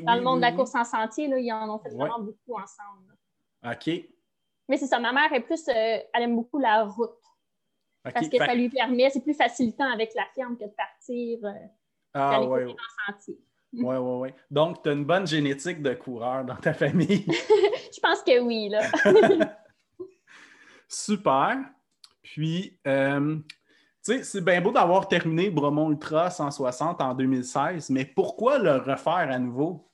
dans 0.03 0.15
le 0.15 0.21
monde 0.21 0.39
de 0.39 0.43
la 0.43 0.53
course 0.53 0.75
en 0.75 0.85
sentier. 0.85 1.29
Là, 1.29 1.39
ils 1.39 1.53
en 1.53 1.75
ont 1.75 1.79
fait 1.79 1.91
vraiment 1.91 2.21
beaucoup 2.21 2.61
ensemble. 2.61 3.17
OK. 3.65 4.05
Mais 4.69 4.77
c'est 4.77 4.87
ça, 4.87 4.99
ma 4.99 5.13
mère 5.13 5.33
est 5.33 5.41
plus, 5.41 5.67
elle 5.69 6.05
aime 6.15 6.37
beaucoup 6.37 6.59
la 6.59 6.85
route. 6.85 7.11
Parce 8.03 8.29
que 8.29 8.37
ça 8.37 8.55
lui 8.55 8.69
permet, 8.69 9.09
c'est 9.11 9.23
plus 9.23 9.35
facilitant 9.35 9.91
avec 9.91 10.15
la 10.15 10.25
ferme 10.35 10.57
que 10.57 10.65
de 10.65 10.71
partir 10.71 11.39
ah, 12.15 12.43
ouais, 12.43 12.67
en 12.67 13.13
sentier. 13.13 13.39
Oui, 13.73 13.97
oui, 13.97 14.19
oui. 14.21 14.29
Donc, 14.51 14.83
tu 14.83 14.89
as 14.89 14.93
une 14.93 15.05
bonne 15.05 15.27
génétique 15.27 15.83
de 15.83 15.95
coureur 15.95 16.45
dans 16.45 16.57
ta 16.57 16.73
famille. 16.73 17.27
Je 17.99 18.09
pense 18.09 18.23
que 18.23 18.39
oui, 18.39 18.69
là. 18.69 18.83
Super. 20.89 21.59
Puis, 22.23 22.79
euh, 22.87 23.37
tu 24.05 24.13
sais, 24.13 24.23
c'est 24.23 24.41
bien 24.41 24.61
beau 24.61 24.71
d'avoir 24.71 25.09
terminé 25.09 25.51
Bromont 25.51 25.91
Ultra 25.91 26.31
160 26.31 27.01
en 27.01 27.15
2016, 27.15 27.91
mais 27.91 28.05
pourquoi 28.05 28.59
le 28.59 28.77
refaire 28.77 29.29
à 29.31 29.39
nouveau? 29.39 29.91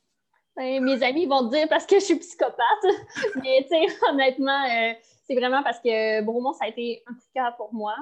Ben, 0.56 0.84
mes 0.84 1.02
amis 1.02 1.26
vont 1.26 1.49
dire 1.49 1.66
parce 1.68 1.87
que 1.87 1.99
je 1.99 2.04
suis 2.04 2.18
psychopathe. 2.18 2.58
Mais 3.42 3.66
honnêtement, 4.08 4.64
euh, 4.64 4.92
c'est 5.26 5.34
vraiment 5.34 5.62
parce 5.64 5.80
que 5.80 6.23
Bromont, 6.23 6.52
ça 6.52 6.66
a 6.66 6.68
été 6.68 7.02
un 7.06 7.12
coup 7.12 7.18
de 7.18 7.32
cœur 7.40 7.56
pour 7.56 7.75
moi. 7.75 7.96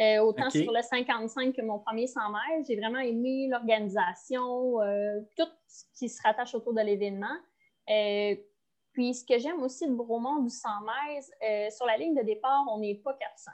Euh, 0.00 0.20
autant 0.20 0.48
sur 0.48 0.70
le 0.70 0.80
55 0.80 1.56
que 1.56 1.62
mon 1.62 1.80
premier 1.80 2.06
100 2.06 2.20
mètres. 2.30 2.66
J'ai 2.68 2.76
vraiment 2.76 3.00
aimé 3.00 3.48
l'organisation, 3.50 4.80
euh, 4.80 5.20
tout 5.36 5.48
ce 5.66 5.84
qui 5.98 6.08
se 6.08 6.22
rattache 6.22 6.54
autour 6.54 6.72
de 6.72 6.80
l'événement. 6.80 7.36
Puis 8.98 9.14
ce 9.14 9.24
que 9.24 9.38
j'aime 9.38 9.62
aussi 9.62 9.86
de 9.86 9.94
Bromont 9.94 10.42
du 10.42 10.50
100 10.50 10.68
mètres, 10.80 11.72
sur 11.72 11.86
la 11.86 11.96
ligne 11.96 12.16
de 12.16 12.22
départ, 12.24 12.64
on 12.68 12.80
n'est 12.80 12.96
pas 12.96 13.14
400. 13.14 13.52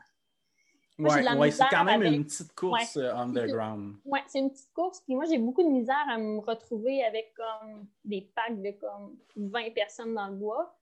Oui, 0.98 1.52
c'est 1.52 1.64
quand 1.70 1.84
même 1.84 2.02
une 2.02 2.24
petite 2.24 2.54
course 2.54 2.96
euh, 2.96 3.12
underground. 3.14 3.96
Oui, 4.06 4.20
c'est 4.26 4.38
une 4.38 4.50
petite 4.50 4.72
course. 4.72 5.02
Puis 5.02 5.14
moi, 5.14 5.26
j'ai 5.28 5.36
beaucoup 5.36 5.62
de 5.62 5.68
misère 5.68 6.06
à 6.08 6.16
me 6.16 6.38
retrouver 6.38 7.04
avec 7.04 7.34
comme 7.34 7.86
des 8.06 8.30
packs 8.34 8.62
de 8.62 8.70
comme 8.70 9.18
20 9.36 9.74
personnes 9.74 10.14
dans 10.14 10.28
le 10.28 10.36
bois. 10.36 10.74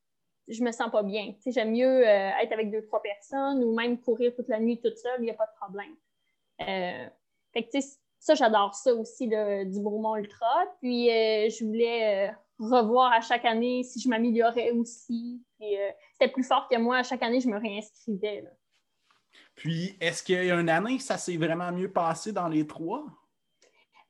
Je 0.46 0.62
me 0.62 0.70
sens 0.70 0.92
pas 0.92 1.02
bien. 1.02 1.34
J'aime 1.44 1.72
mieux 1.72 2.06
euh, 2.06 2.30
être 2.40 2.52
avec 2.52 2.70
deux, 2.70 2.82
trois 2.82 3.02
personnes 3.02 3.64
ou 3.64 3.74
même 3.74 3.98
courir 4.00 4.32
toute 4.36 4.48
la 4.48 4.60
nuit 4.60 4.78
toute 4.80 4.96
seule, 4.96 5.16
il 5.18 5.24
n'y 5.24 5.30
a 5.30 5.34
pas 5.34 5.46
de 5.46 5.56
problème. 5.60 5.96
Euh, 6.60 7.08
fait 7.52 7.64
que, 7.64 7.78
ça, 8.20 8.36
j'adore 8.36 8.76
ça 8.76 8.94
aussi, 8.94 9.26
du 9.26 9.80
Bromont 9.80 10.14
Ultra. 10.14 10.64
Puis 10.80 11.06
je 11.08 11.64
voulais 11.64 12.32
revoir 12.62 13.12
à 13.12 13.20
chaque 13.20 13.44
année 13.44 13.82
si 13.82 14.00
je 14.00 14.08
m'améliorais 14.08 14.70
aussi. 14.70 15.42
c'était 15.58 16.32
plus 16.32 16.44
fort 16.44 16.68
que 16.70 16.76
moi. 16.78 16.98
À 16.98 17.02
chaque 17.02 17.22
année, 17.22 17.40
je 17.40 17.48
me 17.48 17.58
réinscrivais. 17.58 18.42
Là. 18.42 18.50
Puis, 19.54 19.96
est-ce 20.00 20.22
qu'il 20.22 20.44
y 20.44 20.50
a 20.50 20.58
une 20.58 20.68
année 20.68 20.96
que 20.96 21.02
ça 21.02 21.16
s'est 21.16 21.36
vraiment 21.36 21.72
mieux 21.72 21.90
passé 21.90 22.32
dans 22.32 22.48
les 22.48 22.66
trois? 22.66 23.04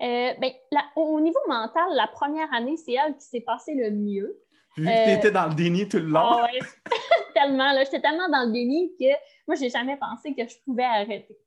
Euh, 0.01 0.35
ben, 0.41 0.53
au 0.97 1.21
niveau 1.21 1.39
mental, 1.49 1.95
la 1.95 2.09
première 2.09 2.53
année, 2.53 2.77
c'est 2.77 2.93
elle 2.93 3.17
qui 3.17 3.25
s'est 3.25 3.41
passée 3.41 3.75
le 3.75 3.91
mieux. 3.91 4.37
Vu 4.77 4.87
que 4.87 5.05
tu 5.05 5.11
étais 5.11 5.31
dans 5.31 5.49
le 5.49 5.55
déni 5.55 5.89
tout 5.89 5.99
le 5.99 6.07
long. 6.07 6.21
Ah 6.21 6.49
tellement. 7.35 7.73
J'étais 7.79 8.01
tellement 8.01 8.29
dans 8.29 8.47
le 8.47 8.53
déni 8.53 8.95
que 8.99 9.13
moi, 9.47 9.55
j'ai 9.55 9.69
jamais 9.69 9.97
pensé 9.97 10.35
que 10.35 10.49
je 10.49 10.57
pouvais 10.65 10.85
arrêter. 10.85 11.39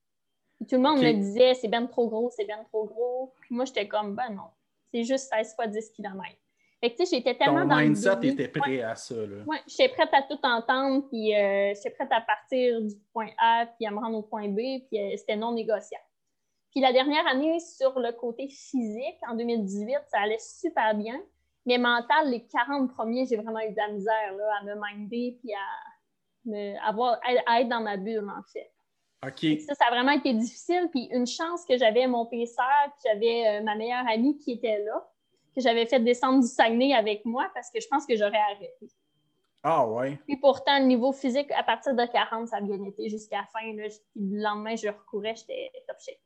tout 0.60 0.76
le 0.76 0.80
monde 0.80 1.00
me 1.00 1.12
disait, 1.12 1.54
c'est 1.56 1.68
bien 1.68 1.86
trop 1.88 2.08
gros, 2.08 2.30
c'est 2.36 2.46
bien 2.46 2.64
trop 2.66 2.86
gros. 2.86 3.34
Puis 3.42 3.56
moi, 3.56 3.66
j'étais 3.66 3.88
comme, 3.88 4.16
ben 4.16 4.30
non, 4.30 4.50
c'est 4.92 5.04
juste 5.04 5.30
16 5.34 5.56
fois 5.56 5.68
10 5.68 5.92
km. 5.92 6.24
Fait 6.82 6.94
que, 6.94 7.06
j'étais 7.06 7.36
tellement 7.36 7.62
Ton 7.62 7.68
dans 7.68 7.78
mindset 7.78 8.18
était 8.24 8.48
prêt 8.48 8.82
à 8.82 8.96
ça, 8.96 9.16
là. 9.16 9.44
Oui, 9.48 9.58
j'étais 9.68 9.90
prête 9.90 10.10
à 10.14 10.22
tout 10.24 10.40
entendre, 10.44 11.08
puis 11.10 11.34
euh, 11.34 11.74
j'étais 11.74 11.92
prête 11.92 12.12
à 12.12 12.22
partir 12.22 12.82
du 12.82 12.96
point 13.14 13.30
A, 13.38 13.66
puis 13.66 13.88
à 13.88 13.92
me 13.92 13.98
rendre 13.98 14.18
au 14.18 14.24
point 14.24 14.50
B, 14.50 14.58
puis 14.90 15.00
euh, 15.00 15.16
c'était 15.18 15.38
non 15.38 15.54
négociable. 15.54 16.04
Puis 16.72 16.82
la 16.82 16.92
dernière 16.92 17.26
année, 17.28 17.60
sur 17.60 17.98
le 18.00 18.12
côté 18.12 18.50
physique, 18.50 19.18
en 19.30 19.36
2018, 19.36 19.96
ça 20.08 20.20
allait 20.20 20.40
super 20.40 20.94
bien. 20.96 21.22
Mais 21.66 21.78
mental, 21.78 22.30
les 22.30 22.46
40 22.46 22.94
premiers, 22.94 23.26
j'ai 23.26 23.38
vraiment 23.38 23.62
eu 23.62 23.72
de 23.72 23.78
la 23.78 23.88
misère 23.88 24.36
là, 24.38 24.52
à 24.60 24.64
me 24.66 24.76
minder, 24.76 25.40
puis 25.42 25.54
à, 25.54 26.46
me, 26.46 26.76
avoir, 26.88 27.20
à 27.48 27.62
être 27.62 27.70
dans 27.70 27.82
ma 27.82 27.98
bulle, 27.98 28.30
en 28.30 28.44
fait. 28.52 28.72
Ça, 29.62 29.74
ça 29.74 29.86
a 29.86 29.90
vraiment 29.90 30.12
été 30.12 30.34
difficile. 30.34 30.90
Puis 30.92 31.08
une 31.12 31.26
chance 31.26 31.66
que 31.66 31.78
j'avais 31.78 32.06
mon 32.08 32.26
PCR, 32.26 32.92
puis 32.92 33.10
j'avais 33.12 33.48
euh, 33.48 33.64
ma 33.64 33.76
meilleure 33.76 34.08
amie 34.08 34.38
qui 34.38 34.52
était 34.52 34.84
là 34.84 35.10
que 35.56 35.62
j'avais 35.62 35.86
fait 35.86 36.00
descendre 36.00 36.42
du 36.42 36.48
Saguenay 36.48 36.94
avec 36.94 37.26
moi 37.26 37.50
parce 37.54 37.72
que 37.72 37.80
je 37.80 37.88
pense 37.88 38.06
que 38.06 38.16
j'aurais 38.16 38.38
arrêté. 38.38 38.90
Ah 39.64 39.88
ouais. 39.88 40.20
Puis 40.28 40.38
pourtant, 40.38 40.78
le 40.78 40.86
niveau 40.86 41.12
physique, 41.12 41.52
à 41.52 41.64
partir 41.64 41.96
de 41.96 42.06
40, 42.06 42.50
ça 42.50 42.58
a 42.58 42.62
bien 42.62 42.84
été 42.84 43.10
jusqu'à 43.10 43.38
la 43.38 43.48
fin. 43.48 43.74
Là, 43.74 43.88
le 44.16 44.42
lendemain, 44.44 44.76
je 44.76 44.88
recourais, 44.88 45.36
j'étais 45.36 45.72
top 45.88 45.98
shape. 46.00 46.20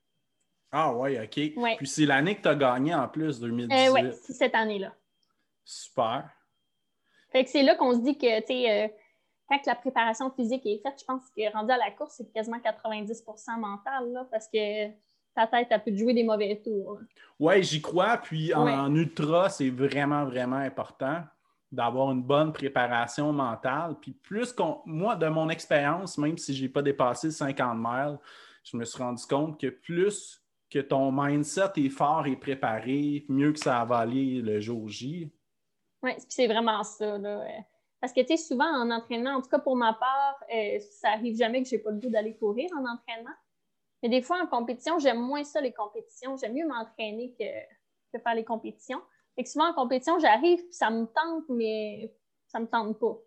Ah 0.71 0.93
ouais, 0.93 1.19
OK. 1.19 1.77
Puis 1.77 1.87
c'est 1.87 2.05
l'année 2.05 2.35
que 2.35 2.41
tu 2.41 2.47
as 2.49 2.55
gagné 2.55 2.93
en 2.93 3.07
plus, 3.07 3.39
2018. 3.39 3.73
Euh, 3.73 3.93
oui, 3.93 4.01
c'est 4.21 4.33
cette 4.33 4.55
année-là. 4.55 4.93
Super. 5.63 6.29
Fait 7.31 7.43
que 7.43 7.49
c'est 7.49 7.63
là 7.63 7.75
qu'on 7.75 7.93
se 7.93 7.99
dit 7.99 8.17
que, 8.17 8.39
tu 8.41 8.47
sais, 8.47 8.71
euh, 8.71 8.87
quand 9.47 9.65
la 9.65 9.75
préparation 9.75 10.29
physique 10.31 10.65
est 10.65 10.81
faite, 10.81 10.99
je 10.99 11.05
pense 11.05 11.23
que 11.29 11.51
rendu 11.53 11.71
à 11.71 11.77
la 11.77 11.91
course, 11.91 12.15
c'est 12.17 12.31
quasiment 12.33 12.57
90% 12.57 13.57
mental, 13.57 14.11
là, 14.11 14.27
parce 14.29 14.47
que 14.47 14.87
ta 15.39 15.47
tête, 15.47 15.67
elle 15.69 15.83
peut 15.83 15.95
jouer 15.95 16.13
des 16.13 16.23
mauvais 16.23 16.61
tours. 16.63 16.99
Oui, 17.39 17.63
j'y 17.63 17.81
crois. 17.81 18.17
Puis 18.17 18.53
en, 18.53 18.93
ultra, 18.93 19.49
c'est 19.49 19.69
vraiment, 19.69 20.25
vraiment 20.25 20.57
important 20.57 21.23
d'avoir 21.71 22.11
une 22.11 22.23
bonne 22.23 22.51
préparation 22.51 23.31
mentale. 23.31 23.95
Puis 24.01 24.11
plus 24.11 24.51
qu'on. 24.51 24.81
Moi, 24.85 25.15
de 25.15 25.27
mon 25.27 25.49
expérience, 25.49 26.17
même 26.17 26.37
si 26.37 26.53
je 26.53 26.63
n'ai 26.63 26.69
pas 26.69 26.81
dépassé 26.81 27.31
50 27.31 27.77
miles, 27.77 28.17
je 28.63 28.75
me 28.75 28.83
suis 28.83 29.01
rendu 29.01 29.23
compte 29.25 29.59
que 29.59 29.67
plus 29.67 30.43
que 30.69 30.79
ton 30.79 31.11
mindset 31.11 31.71
est 31.77 31.89
fort 31.89 32.27
et 32.27 32.35
préparé, 32.35 33.25
mieux 33.27 33.51
que 33.51 33.59
ça 33.59 33.83
va 33.85 33.97
aller 33.97 34.41
le 34.41 34.59
jour 34.59 34.87
J. 34.87 35.31
Oui, 36.03 36.11
c'est 36.27 36.47
vraiment 36.47 36.83
ça. 36.83 37.17
Là. 37.17 37.43
Parce 37.99 38.13
que, 38.13 38.21
tu 38.21 38.27
sais, 38.27 38.37
souvent 38.37 38.65
en 38.65 38.91
entraînement, 38.91 39.31
en 39.31 39.41
tout 39.41 39.49
cas 39.49 39.59
pour 39.59 39.75
ma 39.75 39.93
part, 39.93 40.39
euh, 40.53 40.79
ça 40.79 41.09
arrive 41.09 41.35
jamais 41.35 41.63
que 41.63 41.69
je 41.69 41.75
n'ai 41.75 41.81
pas 41.81 41.91
le 41.91 41.99
goût 41.99 42.09
d'aller 42.09 42.35
courir 42.35 42.69
en 42.77 42.85
entraînement. 42.85 43.35
Mais 44.01 44.09
des 44.09 44.21
fois, 44.21 44.41
en 44.41 44.47
compétition, 44.47 44.99
j'aime 44.99 45.19
moins 45.19 45.43
ça, 45.43 45.61
les 45.61 45.73
compétitions. 45.73 46.37
J'aime 46.37 46.53
mieux 46.53 46.67
m'entraîner 46.67 47.33
que, 47.37 48.19
faire 48.19 48.35
les 48.35 48.45
compétitions. 48.45 49.01
Fait 49.35 49.43
que 49.43 49.49
souvent, 49.49 49.69
en 49.69 49.73
compétition, 49.73 50.19
j'arrive, 50.19 50.59
puis 50.59 50.73
ça 50.73 50.89
me 50.89 51.05
tente, 51.05 51.45
mais 51.49 52.13
ça 52.47 52.59
me 52.59 52.67
tente 52.67 52.97
pas. 52.99 53.17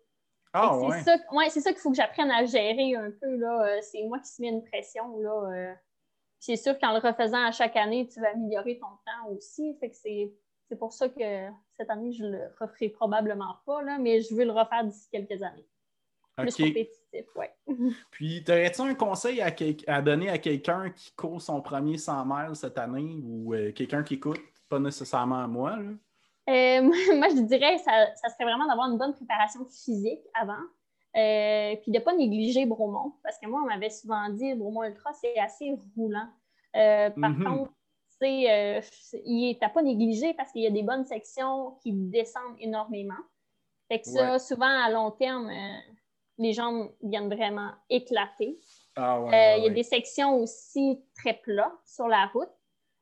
Ah, 0.53 0.77
ouais. 0.77 0.99
C'est 0.99 1.17
ça, 1.17 1.17
ouais, 1.31 1.49
ça 1.49 1.71
qu'il 1.71 1.81
faut 1.81 1.89
que 1.89 1.97
j'apprenne 1.97 2.29
à 2.29 2.45
gérer 2.45 2.95
un 2.95 3.09
peu. 3.09 3.35
Là. 3.37 3.65
Euh, 3.65 3.79
c'est 3.81 4.03
moi 4.03 4.19
qui 4.19 4.27
se 4.27 4.41
mets 4.41 4.49
une 4.49 4.63
pression. 4.63 5.17
Là. 5.17 5.49
Euh. 5.51 5.73
C'est 6.39 6.57
sûr 6.57 6.77
qu'en 6.77 6.93
le 6.93 6.99
refaisant 6.99 7.43
à 7.43 7.51
chaque 7.51 7.75
année, 7.75 8.07
tu 8.07 8.19
vas 8.19 8.29
améliorer 8.29 8.77
ton 8.77 8.87
temps 8.87 9.31
aussi. 9.31 9.75
Fait 9.79 9.89
que 9.89 9.95
c'est, 9.95 10.31
pour 10.77 10.91
ça 10.91 11.07
que 11.07 11.49
cette 11.77 11.89
année, 11.89 12.11
je 12.11 12.25
le 12.25 12.53
referai 12.59 12.89
probablement 12.89 13.55
pas, 13.65 13.81
là, 13.81 13.97
mais 13.97 14.21
je 14.21 14.35
veux 14.35 14.43
le 14.43 14.51
refaire 14.51 14.83
d'ici 14.83 15.07
quelques 15.09 15.41
années. 15.41 15.67
Plus 16.37 16.55
compétitif, 16.55 17.25
oui. 17.35 17.45
Puis, 18.11 18.43
aurais-tu 18.47 18.81
un 18.81 18.95
conseil 18.95 19.41
à, 19.41 20.01
donner 20.01 20.29
à 20.29 20.37
quelqu'un 20.37 20.89
qui 20.89 21.11
court 21.11 21.41
son 21.41 21.61
premier 21.61 21.97
100 21.97 22.25
miles 22.25 22.55
cette 22.55 22.77
année 22.77 23.17
ou 23.23 23.53
euh, 23.53 23.71
quelqu'un 23.71 24.03
qui 24.03 24.15
écoute, 24.15 24.41
pas 24.67 24.79
nécessairement 24.79 25.43
à 25.43 25.47
moi? 25.47 25.77
Là? 25.77 25.91
Euh, 26.49 26.81
moi, 27.15 27.29
je 27.29 27.41
dirais 27.41 27.75
que 27.75 27.83
ça, 27.83 28.29
serait 28.29 28.45
vraiment 28.45 28.67
d'avoir 28.67 28.89
une 28.89 28.97
bonne 28.97 29.13
préparation 29.13 29.63
physique 29.65 30.21
avant. 30.33 30.63
Euh, 31.15 31.75
puis 31.83 31.91
de 31.91 31.99
ne 31.99 32.03
pas 32.03 32.15
négliger 32.15 32.65
Bromont, 32.65 33.13
parce 33.21 33.37
que 33.37 33.47
moi, 33.47 33.61
on 33.63 33.67
m'avait 33.67 33.91
souvent 33.91 34.29
dit 34.29 34.55
Bromont 34.55 34.83
Ultra, 34.83 35.13
c'est 35.13 35.37
assez 35.37 35.75
roulant. 35.95 36.27
par 36.73 36.81
mm-hmm. 36.81 37.43
contre, 37.43 37.71
il 38.21 39.57
n'est 39.61 39.69
pas 39.69 39.81
négligé 39.83 40.33
parce 40.33 40.51
qu'il 40.51 40.63
y 40.63 40.67
a 40.67 40.71
des 40.71 40.81
bonnes 40.81 41.05
sections 41.05 41.77
qui 41.83 41.91
descendent 41.91 42.55
énormément. 42.57 43.13
Fait 43.89 43.99
que 43.99 44.07
ça, 44.07 44.39
souvent, 44.39 44.65
à 44.65 44.89
long 44.89 45.11
terme, 45.11 45.51
les 46.37 46.53
jambes 46.53 46.91
viennent 47.01 47.33
vraiment 47.33 47.71
éclater. 47.89 48.59
Ah 48.95 49.19
euh, 49.19 49.57
il 49.57 49.63
y 49.63 49.67
a 49.67 49.69
des 49.69 49.83
sections 49.83 50.37
aussi 50.37 51.03
très 51.15 51.33
plats 51.33 51.73
sur 51.85 52.07
la 52.07 52.27
route. 52.27 52.49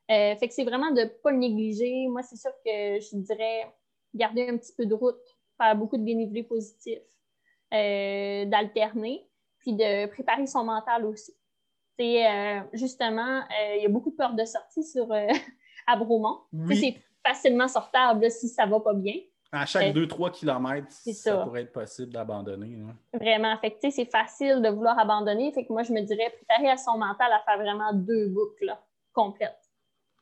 Euh, 0.09 0.35
fait 0.35 0.47
que 0.47 0.53
c'est 0.53 0.63
vraiment 0.63 0.91
de 0.91 1.01
ne 1.01 1.05
pas 1.05 1.31
le 1.31 1.37
négliger. 1.37 2.07
Moi, 2.07 2.21
c'est 2.23 2.35
sûr 2.35 2.51
que 2.65 2.99
je 2.99 3.17
dirais 3.17 3.73
garder 4.13 4.47
un 4.49 4.57
petit 4.57 4.73
peu 4.75 4.85
de 4.85 4.93
route, 4.93 5.21
faire 5.57 5.75
beaucoup 5.75 5.97
de 5.97 6.03
dénivelé 6.03 6.43
positif, 6.43 6.99
euh, 7.73 8.45
d'alterner, 8.45 9.25
puis 9.59 9.73
de 9.73 10.07
préparer 10.07 10.47
son 10.47 10.65
mental 10.65 11.05
aussi. 11.05 11.33
C'est 11.97 12.25
justement, 12.73 13.43
il 13.75 13.83
y 13.83 13.85
a 13.85 13.89
beaucoup 13.89 14.09
de 14.09 14.15
peur 14.15 14.33
de 14.33 14.43
sortie 14.43 14.83
sur 14.83 15.07
à 15.87 15.95
Bromont. 15.95 16.39
C'est 16.69 16.95
facilement 17.23 17.67
sortable 17.67 18.29
si 18.31 18.49
ça 18.49 18.65
ne 18.65 18.71
va 18.71 18.79
pas 18.79 18.93
bien. 18.93 19.13
À 19.53 19.65
chaque 19.65 19.93
2-3 19.93 20.31
km, 20.31 20.87
ça, 20.89 21.37
pourrait 21.39 21.63
être 21.63 21.73
possible 21.73 22.13
d'abandonner. 22.13 22.77
Vraiment. 23.13 23.57
Fait 23.57 23.77
c'est 23.89 24.09
facile 24.09 24.61
de 24.61 24.69
vouloir 24.69 24.97
abandonner. 24.97 25.51
Fait 25.51 25.65
que 25.65 25.73
moi, 25.73 25.83
je 25.83 25.91
me 25.91 26.01
dirais 26.01 26.33
préparer 26.37 26.71
à 26.71 26.77
son 26.77 26.97
mental 26.97 27.31
à 27.33 27.39
faire 27.39 27.57
vraiment 27.57 27.91
deux 27.91 28.29
boucles 28.29 28.73
complètes. 29.11 29.69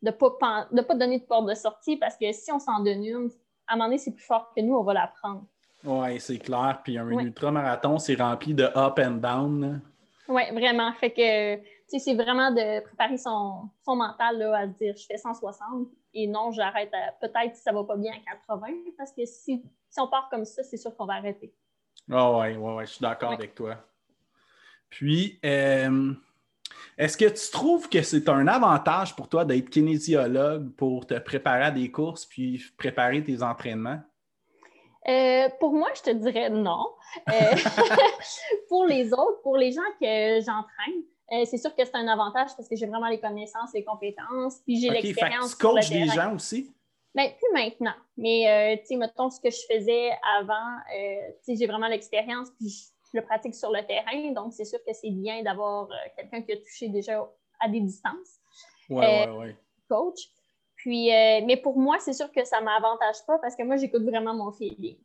De 0.01 0.07
ne 0.09 0.11
pas, 0.11 0.67
de 0.71 0.81
pas 0.81 0.95
donner 0.95 1.19
de 1.19 1.25
porte 1.25 1.47
de 1.47 1.53
sortie 1.53 1.97
parce 1.97 2.17
que 2.17 2.31
si 2.31 2.51
on 2.51 2.57
s'en 2.57 2.79
donne 2.79 3.03
une, 3.03 3.29
à 3.67 3.73
un 3.73 3.75
moment 3.75 3.85
donné, 3.85 3.99
c'est 3.99 4.11
plus 4.11 4.23
fort 4.23 4.51
que 4.55 4.61
nous, 4.61 4.75
on 4.75 4.83
va 4.83 4.93
la 4.93 5.07
prendre. 5.21 5.43
Oui, 5.83 6.19
c'est 6.19 6.39
clair. 6.39 6.81
Puis 6.83 6.97
un 6.97 7.07
ultramarathon, 7.07 7.99
c'est 7.99 8.15
rempli 8.15 8.55
de 8.55 8.63
up 8.63 8.97
and 8.97 9.19
down. 9.21 9.81
Oui, 10.27 10.43
vraiment. 10.53 10.91
Fait 10.93 11.11
que 11.11 11.63
c'est 11.87 12.15
vraiment 12.15 12.51
de 12.51 12.81
préparer 12.81 13.17
son, 13.17 13.69
son 13.85 13.95
mental 13.95 14.37
là, 14.37 14.57
à 14.57 14.67
se 14.67 14.73
dire 14.77 14.95
je 14.95 15.05
fais 15.05 15.17
160, 15.17 15.87
et 16.13 16.27
non, 16.27 16.51
j'arrête 16.51 16.91
peut-être 17.21 17.55
si 17.55 17.61
ça 17.61 17.71
va 17.71 17.83
pas 17.83 17.97
bien 17.97 18.13
à 18.13 18.35
80, 18.47 18.67
parce 18.97 19.11
que 19.11 19.25
si, 19.25 19.63
si 19.89 19.99
on 19.99 20.07
part 20.07 20.29
comme 20.29 20.45
ça, 20.45 20.63
c'est 20.63 20.77
sûr 20.77 20.95
qu'on 20.95 21.05
va 21.05 21.15
arrêter. 21.15 21.53
Ah 22.11 22.31
oh, 22.31 22.41
oui, 22.41 22.55
ouais, 22.55 22.73
ouais, 22.75 22.85
je 22.85 22.93
suis 22.93 23.01
d'accord 23.01 23.33
avec 23.33 23.53
toi. 23.53 23.77
Puis, 24.89 25.39
euh, 25.45 26.13
est-ce 26.97 27.17
que 27.17 27.25
tu 27.25 27.51
trouves 27.51 27.87
que 27.89 28.01
c'est 28.01 28.27
un 28.29 28.47
avantage 28.47 29.15
pour 29.15 29.29
toi 29.29 29.45
d'être 29.45 29.69
kinésiologue 29.69 30.73
pour 30.75 31.05
te 31.05 31.17
préparer 31.19 31.63
à 31.63 31.71
des 31.71 31.91
courses 31.91 32.25
puis 32.25 32.63
préparer 32.77 33.23
tes 33.23 33.43
entraînements? 33.43 34.01
Euh, 35.07 35.49
pour 35.59 35.73
moi, 35.73 35.89
je 35.95 36.01
te 36.01 36.09
dirais 36.09 36.49
non. 36.49 36.87
Euh, 37.29 37.33
pour 38.69 38.85
les 38.85 39.13
autres, 39.13 39.41
pour 39.43 39.57
les 39.57 39.71
gens 39.71 39.81
que 39.99 40.39
j'entraîne, 40.41 41.03
euh, 41.31 41.45
c'est 41.45 41.57
sûr 41.57 41.75
que 41.75 41.85
c'est 41.85 41.95
un 41.95 42.07
avantage 42.07 42.49
parce 42.55 42.67
que 42.67 42.75
j'ai 42.75 42.85
vraiment 42.85 43.07
les 43.07 43.19
connaissances, 43.19 43.73
les 43.73 43.83
compétences, 43.83 44.59
puis 44.65 44.79
j'ai 44.79 44.89
l'expérience. 44.89 45.57
Tu 45.57 45.65
coaches 45.65 45.89
des 45.89 46.05
gens 46.05 46.35
aussi? 46.35 46.73
Ben, 47.15 47.31
plus 47.31 47.53
maintenant. 47.53 47.95
Mais, 48.17 48.77
tu 48.81 48.87
sais, 48.87 48.95
mettons 48.95 49.29
ce 49.29 49.39
que 49.39 49.49
je 49.49 49.61
faisais 49.71 50.11
avant, 50.39 50.77
tu 50.89 51.33
sais, 51.41 51.55
j'ai 51.55 51.65
vraiment 51.65 51.87
l'expérience, 51.87 52.49
puis 52.51 52.69
je, 52.69 53.17
le 53.17 53.25
pratique 53.25 53.55
sur 53.55 53.71
le 53.71 53.85
terrain. 53.85 54.31
Donc, 54.33 54.53
c'est 54.53 54.65
sûr 54.65 54.79
que 54.85 54.93
c'est 54.93 55.09
bien 55.09 55.41
d'avoir 55.41 55.89
quelqu'un 56.15 56.43
qui 56.43 56.51
a 56.51 56.57
touché 56.57 56.87
déjà 56.89 57.27
à 57.59 57.67
des 57.67 57.79
distances. 57.79 58.39
Oui, 58.89 59.05
oui, 59.05 59.35
oui. 59.37 59.55
Coach. 59.87 60.29
Puis, 60.79 61.13
euh, 61.13 61.41
mais 61.45 61.57
pour 61.57 61.77
moi, 61.77 61.97
c'est 61.99 62.13
sûr 62.13 62.31
que 62.31 62.43
ça 62.45 62.61
ne 62.61 62.65
m'avantage 62.65 63.17
pas 63.27 63.37
parce 63.39 63.55
que 63.55 63.63
moi, 63.63 63.75
j'écoute 63.75 64.03
vraiment 64.03 64.33
mon 64.33 64.51
feeling. 64.51 64.97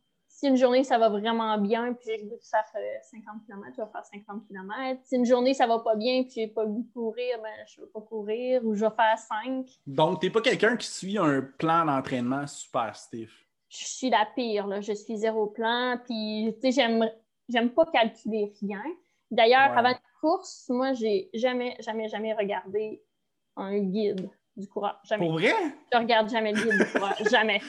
Si 0.45 0.51
une 0.51 0.57
journée, 0.57 0.83
ça 0.83 0.99
va 0.99 1.09
vraiment 1.09 1.57
bien, 1.57 1.93
puis 1.93 2.05
j'ai 2.05 2.17
le 2.17 2.29
goût 2.29 2.35
de 2.35 2.43
faire 2.43 2.63
50 3.01 3.47
km, 3.47 3.71
je 3.75 3.81
vais 3.81 3.91
faire 3.91 4.05
50 4.05 4.47
km. 4.47 5.01
Si 5.03 5.15
une 5.15 5.25
journée, 5.25 5.55
ça 5.55 5.65
va 5.65 5.79
pas 5.79 5.95
bien, 5.95 6.21
puis 6.21 6.33
j'ai 6.35 6.47
pas 6.47 6.65
le 6.65 6.69
goût 6.69 6.83
de 6.83 6.93
courir, 6.93 7.41
ben, 7.41 7.49
je 7.67 7.81
ne 7.81 7.85
vais 7.85 7.91
pas 7.91 8.01
courir 8.01 8.63
ou 8.63 8.75
je 8.75 8.85
vais 8.85 8.95
faire 8.95 9.17
5. 9.17 9.65
Donc, 9.87 10.19
tu 10.19 10.27
n'es 10.27 10.31
pas 10.31 10.41
quelqu'un 10.41 10.77
qui 10.77 10.85
suit 10.85 11.17
un 11.17 11.41
plan 11.41 11.85
d'entraînement 11.85 12.45
super 12.45 12.95
stiff? 12.95 13.47
Je 13.69 13.85
suis 13.85 14.11
la 14.11 14.27
pire, 14.35 14.67
là. 14.67 14.81
Je 14.81 14.93
suis 14.93 15.17
zéro 15.17 15.47
plan, 15.47 15.97
puis, 16.05 16.55
tu 16.61 16.71
sais, 16.71 16.79
j'aime, 16.79 17.09
j'aime 17.49 17.71
pas 17.71 17.85
calculer 17.87 18.53
rien. 18.61 18.83
D'ailleurs, 19.31 19.75
avant 19.75 19.89
une 19.89 19.95
course, 20.21 20.69
moi, 20.69 20.93
j'ai 20.93 21.31
jamais, 21.33 21.75
jamais, 21.79 22.07
jamais 22.07 22.35
regardé 22.35 23.01
un 23.55 23.79
guide 23.79 24.29
du 24.55 24.67
courage. 24.67 24.95
Jamais. 25.03 25.25
Pour 25.25 25.33
vrai? 25.33 25.53
Je 25.91 25.97
regarde 25.97 26.29
jamais 26.29 26.53
le 26.53 26.61
guide 26.61 26.85
du 26.85 26.91
courage. 26.91 27.17
Jamais. 27.29 27.61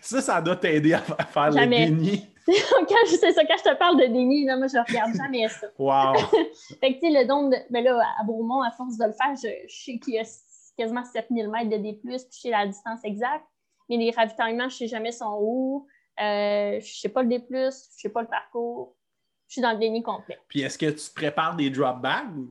ça, 0.00 0.20
ça 0.20 0.40
doit 0.40 0.56
t'aider 0.56 0.94
à 0.94 1.00
faire 1.00 1.52
jamais. 1.52 1.86
le 1.86 1.96
déni. 1.96 2.26
quand, 2.46 2.96
c'est 3.06 3.32
ça, 3.32 3.44
quand 3.44 3.56
je 3.58 3.70
te 3.70 3.74
parle 3.76 4.00
de 4.00 4.06
déni, 4.06 4.44
là, 4.44 4.56
moi, 4.56 4.68
je 4.68 4.78
regarde 4.78 5.14
jamais 5.14 5.48
ça. 5.48 5.66
Wow! 5.78 6.16
fait 6.80 6.94
que, 6.94 7.00
tu 7.00 7.12
sais, 7.12 7.22
le 7.22 7.26
don 7.26 7.48
de. 7.48 7.56
Ben 7.70 7.84
là, 7.84 8.00
à 8.20 8.24
Beaumont, 8.24 8.62
à 8.62 8.70
force 8.70 8.96
de 8.96 9.04
le 9.04 9.12
faire, 9.12 9.34
je, 9.34 9.48
sais 9.68 9.98
qu'il 9.98 10.14
y 10.14 10.18
a 10.18 10.24
quasiment 10.76 11.04
7000 11.04 11.48
mètres 11.50 11.70
de 11.70 11.76
D, 11.76 12.00
puis 12.02 12.12
je 12.12 12.18
sais 12.30 12.50
la 12.50 12.66
distance 12.66 13.00
exacte. 13.04 13.44
Mais 13.88 13.96
les 13.96 14.10
ravitaillements, 14.10 14.68
je 14.68 14.74
ne 14.74 14.78
sais 14.78 14.86
jamais 14.88 15.12
son 15.12 15.38
où. 15.40 15.86
Euh, 16.20 16.72
je 16.72 16.76
ne 16.76 16.80
sais 16.80 17.08
pas 17.08 17.22
le 17.22 17.28
D, 17.28 17.44
je 17.50 17.56
ne 17.56 17.70
sais 17.70 18.08
pas 18.08 18.22
le 18.22 18.28
parcours. 18.28 18.96
Je 19.48 19.54
suis 19.54 19.62
dans 19.62 19.72
le 19.72 19.78
déni 19.78 20.02
complet. 20.02 20.38
Puis 20.48 20.60
est-ce 20.60 20.76
que 20.76 20.86
tu 20.86 21.08
te 21.08 21.14
prépares 21.14 21.56
des 21.56 21.70
drop 21.70 22.00
bags? 22.00 22.48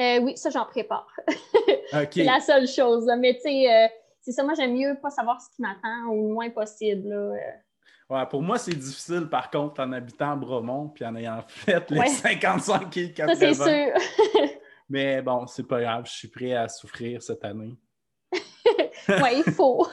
Euh, 0.00 0.20
oui, 0.20 0.36
ça, 0.36 0.50
j'en 0.50 0.66
prépare. 0.66 1.08
c'est 2.10 2.24
la 2.24 2.40
seule 2.40 2.68
chose. 2.68 3.10
Mais 3.18 3.34
tu 3.34 3.42
sais, 3.42 3.74
euh, 3.74 3.88
c'est 4.20 4.32
ça, 4.32 4.42
moi, 4.44 4.54
j'aime 4.54 4.74
mieux 4.74 4.96
pas 5.00 5.10
savoir 5.10 5.40
ce 5.40 5.48
qui 5.54 5.62
m'attend 5.62 6.08
ou 6.10 6.28
le 6.28 6.34
moins 6.34 6.50
possible. 6.50 7.12
Euh. 7.12 7.36
Ouais, 8.08 8.26
pour 8.26 8.42
moi, 8.42 8.58
c'est 8.58 8.74
difficile, 8.74 9.28
par 9.28 9.50
contre, 9.50 9.80
en 9.80 9.92
habitant 9.92 10.32
à 10.32 10.36
Bromont 10.36 10.88
puis 10.88 11.04
en 11.04 11.16
ayant 11.16 11.42
fait 11.48 11.90
les 11.90 12.06
55 12.06 12.96
et 12.98 13.12
80. 13.12 13.34
Ça, 13.34 13.54
c'est 13.54 13.54
sûr. 13.54 14.50
Mais 14.88 15.20
bon, 15.22 15.46
c'est 15.46 15.66
pas 15.66 15.80
grave, 15.80 16.06
je 16.06 16.12
suis 16.12 16.28
prêt 16.28 16.52
à 16.52 16.68
souffrir 16.68 17.20
cette 17.20 17.44
année. 17.44 17.74
oui, 18.32 19.42
il 19.44 19.52
faut. 19.52 19.84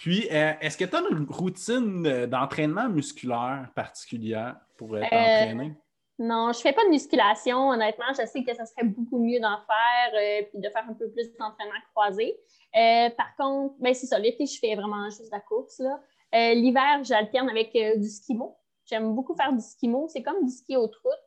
puis, 0.00 0.26
est-ce 0.28 0.76
que 0.76 0.84
tu 0.84 0.94
as 0.94 1.00
une 1.10 1.26
routine 1.30 2.26
d'entraînement 2.26 2.90
musculaire 2.90 3.70
particulière 3.74 4.56
pour 4.76 4.90
t'entraîner? 4.90 5.74
Non, 6.18 6.50
je 6.52 6.60
fais 6.60 6.72
pas 6.72 6.84
de 6.84 6.88
musculation, 6.88 7.68
honnêtement. 7.68 8.06
Je 8.18 8.24
sais 8.26 8.42
que 8.42 8.54
ça 8.54 8.64
serait 8.64 8.84
beaucoup 8.84 9.18
mieux 9.18 9.38
d'en 9.38 9.58
faire 9.58 10.14
euh, 10.14 10.46
puis 10.50 10.58
de 10.60 10.68
faire 10.70 10.84
un 10.88 10.94
peu 10.94 11.10
plus 11.10 11.30
d'entraînement 11.38 11.74
croisé. 11.90 12.38
Euh, 12.74 13.10
par 13.10 13.36
contre, 13.36 13.74
ben 13.80 13.92
c'est 13.92 14.06
ça, 14.06 14.18
l'été, 14.18 14.46
je 14.46 14.58
fais 14.58 14.74
vraiment 14.74 15.04
juste 15.10 15.30
la 15.30 15.40
course. 15.40 15.80
Euh, 15.80 16.54
l'hiver, 16.54 17.04
j'alterne 17.04 17.50
avec 17.50 17.72
du 17.72 18.08
skimo. 18.08 18.56
J'aime 18.86 19.14
beaucoup 19.14 19.34
faire 19.34 19.52
du 19.52 19.60
skimo. 19.60 20.08
C'est 20.08 20.22
comme 20.22 20.44
du 20.44 20.50
ski 20.50 20.76
au 20.76 20.82
route. 20.82 21.24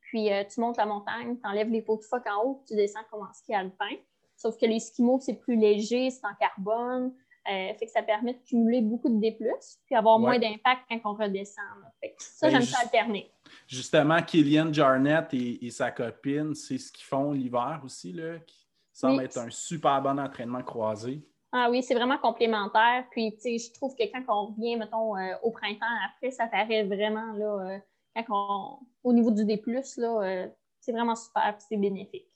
Puis 0.00 0.28
tu 0.52 0.60
montes 0.60 0.76
la 0.76 0.84
montagne, 0.84 1.38
tu 1.38 1.48
enlèves 1.48 1.70
les 1.70 1.80
pots 1.80 1.96
de 1.96 2.02
phoque 2.02 2.26
en 2.26 2.44
haut, 2.44 2.64
tu 2.68 2.74
descends 2.74 3.00
comme 3.10 3.22
en 3.22 3.32
ski 3.32 3.54
alpin. 3.54 3.96
Sauf 4.36 4.58
que 4.58 4.66
les 4.66 4.78
skimos, 4.78 5.20
c'est 5.20 5.34
plus 5.34 5.56
léger, 5.56 6.10
c'est 6.10 6.26
en 6.26 6.34
carbone. 6.38 7.14
fait 7.46 7.78
que 7.80 7.90
ça 7.90 8.02
permet 8.02 8.34
de 8.34 8.40
cumuler 8.40 8.82
beaucoup 8.82 9.08
de 9.08 9.18
D+, 9.18 9.38
puis 9.86 9.94
avoir 9.94 10.18
moins 10.18 10.38
d'impact 10.38 10.82
quand 10.90 11.00
on 11.04 11.14
redescend. 11.14 11.64
Fait 12.00 12.14
ça, 12.18 12.48
ben, 12.48 12.52
j'aime 12.52 12.62
ça 12.62 12.80
alterner 12.80 13.32
justement, 13.72 14.22
Killian 14.22 14.72
Jarnett 14.72 15.32
et, 15.32 15.70
sa 15.70 15.90
copine, 15.90 16.54
c'est 16.54 16.78
ce 16.78 16.92
qu'ils 16.92 17.06
font 17.06 17.32
l'hiver 17.32 17.80
aussi, 17.84 18.12
là, 18.12 18.38
qui 18.40 18.66
semble 18.92 19.22
être 19.22 19.38
un 19.38 19.50
super 19.50 20.02
bon 20.02 20.18
entraînement 20.18 20.62
croisé. 20.62 21.26
Ah 21.52 21.68
oui, 21.70 21.82
c'est 21.82 21.94
vraiment 21.94 22.18
complémentaire. 22.18 23.04
Puis, 23.10 23.34
tu 23.34 23.40
sais, 23.40 23.58
je 23.58 23.72
trouve 23.74 23.94
que 23.94 24.04
quand 24.04 24.22
on 24.28 24.52
revient, 24.52 24.76
mettons, 24.76 25.16
euh, 25.16 25.34
au 25.42 25.50
printemps, 25.50 25.86
après, 26.06 26.30
ça 26.30 26.46
paraît 26.46 26.84
vraiment, 26.84 27.32
là, 27.32 27.76
euh, 28.16 28.22
quand 28.26 28.80
au 29.02 29.12
niveau 29.12 29.30
du 29.30 29.44
D+, 29.44 29.62
là, 29.66 29.82
euh, 30.22 30.48
c'est 30.80 30.92
vraiment 30.92 31.16
super, 31.16 31.54
c'est 31.58 31.76
bénéfique. 31.76 32.28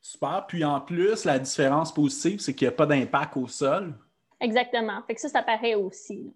Super. 0.00 0.44
Puis, 0.46 0.64
en 0.64 0.80
plus, 0.80 1.24
la 1.24 1.38
différence 1.38 1.92
positive, 1.92 2.40
c'est 2.40 2.54
qu'il 2.54 2.66
n'y 2.66 2.74
a 2.74 2.76
pas 2.76 2.86
d'impact 2.86 3.36
au 3.36 3.46
sol. 3.46 3.94
Exactement. 4.40 5.02
Fait 5.06 5.14
que 5.14 5.20
ça, 5.20 5.28
ça 5.28 5.42
paraît 5.42 5.74
aussi. 5.74 6.32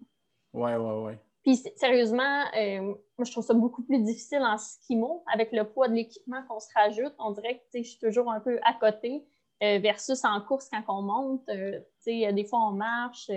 Oui, 0.53 0.71
oui, 0.73 0.93
oui. 1.05 1.13
Puis 1.43 1.57
sérieusement, 1.75 2.43
euh, 2.55 2.81
moi 2.81 3.25
je 3.25 3.31
trouve 3.31 3.43
ça 3.43 3.53
beaucoup 3.53 3.83
plus 3.83 3.99
difficile 4.03 4.41
en 4.41 4.57
skimo 4.57 5.23
avec 5.33 5.51
le 5.51 5.63
poids 5.63 5.87
de 5.87 5.93
l'équipement 5.93 6.43
qu'on 6.47 6.59
se 6.59 6.67
rajoute. 6.75 7.13
On 7.17 7.31
dirait 7.31 7.57
que 7.57 7.79
je 7.79 7.87
suis 7.87 7.99
toujours 7.99 8.31
un 8.31 8.39
peu 8.39 8.59
à 8.63 8.73
côté 8.73 9.25
euh, 9.63 9.79
versus 9.79 10.23
en 10.23 10.39
course 10.41 10.69
quand 10.71 10.83
on 10.87 11.01
monte. 11.01 11.49
Euh, 11.49 11.79
des 12.05 12.45
fois 12.47 12.59
on 12.67 12.73
marche. 12.73 13.31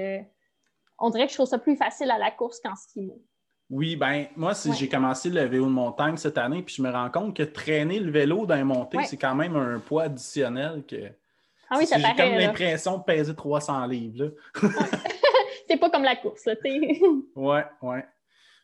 on 0.98 1.10
dirait 1.10 1.26
que 1.26 1.30
je 1.30 1.36
trouve 1.36 1.48
ça 1.48 1.58
plus 1.58 1.76
facile 1.76 2.10
à 2.10 2.18
la 2.18 2.30
course 2.30 2.60
qu'en 2.60 2.76
skimo. 2.76 3.22
Oui, 3.70 3.96
ben 3.96 4.26
moi, 4.36 4.52
j'ai 4.76 4.88
commencé 4.88 5.30
le 5.30 5.42
vélo 5.46 5.64
de 5.64 5.70
montagne 5.70 6.18
cette 6.18 6.36
année, 6.36 6.62
puis 6.62 6.74
je 6.76 6.82
me 6.82 6.90
rends 6.90 7.10
compte 7.10 7.34
que 7.34 7.42
traîner 7.42 7.98
le 7.98 8.10
vélo 8.10 8.44
dans 8.44 8.62
montée, 8.62 8.98
c'est 9.06 9.16
quand 9.16 9.34
même 9.34 9.56
un 9.56 9.78
poids 9.78 10.04
additionnel 10.04 10.84
que. 10.86 11.10
Ah 11.70 11.76
oui, 11.78 11.86
ça 11.86 11.96
J'ai 11.98 12.14
comme 12.14 12.34
l'impression 12.34 12.98
de 12.98 13.02
peser 13.02 13.34
300 13.34 13.86
livres. 13.86 14.24
Là. 14.24 14.60
c'est 15.68 15.76
pas 15.76 15.90
comme 15.90 16.04
la 16.04 16.16
course, 16.16 16.44
là, 16.46 16.54
Ouais, 17.36 17.64
ouais. 17.82 18.04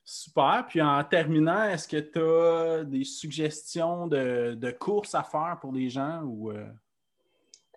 Super. 0.05 0.65
Puis 0.69 0.83
en 0.83 1.03
terminant, 1.05 1.65
est-ce 1.65 1.87
que 1.87 1.99
tu 1.99 2.19
as 2.19 2.85
des 2.85 3.05
suggestions 3.05 4.07
de, 4.07 4.55
de 4.55 4.71
courses 4.71 5.15
à 5.15 5.23
faire 5.23 5.59
pour 5.61 5.73
les 5.73 5.89
gens 5.89 6.23
ou. 6.25 6.51
Euh? 6.51 6.67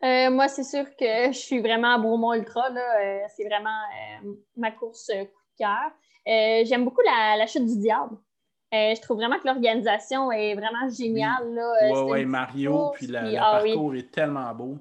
Euh, 0.03 0.31
moi, 0.31 0.47
c'est 0.47 0.63
sûr 0.63 0.83
que 0.97 1.27
je 1.27 1.37
suis 1.37 1.61
vraiment 1.61 1.93
à 1.93 1.97
Beaumont 1.97 2.33
Ultra. 2.33 2.69
Euh, 2.71 3.19
c'est 3.35 3.45
vraiment 3.45 3.77
ma 4.57 4.71
course 4.71 5.07
coup 5.07 5.13
de 5.13 5.63
cœur. 5.63 6.65
J'aime 6.65 6.85
beaucoup 6.85 7.01
la, 7.05 7.45
chute 7.45 7.65
du 7.65 7.77
diable. 7.77 8.17
je 8.71 8.99
trouve 9.01 9.17
vraiment 9.17 9.39
que 9.39 9.47
l'organisation 9.47 10.31
est 10.31 10.55
vraiment 10.55 10.89
géniale. 10.89 11.57
Oui, 11.91 11.99
oui, 12.09 12.25
Mario, 12.25 12.91
puis, 12.95 13.07
le 13.07 13.37
ah 13.37 13.61
parcours 13.61 13.95
est 13.95 14.11
tellement 14.11 14.53
beau. 14.53 14.77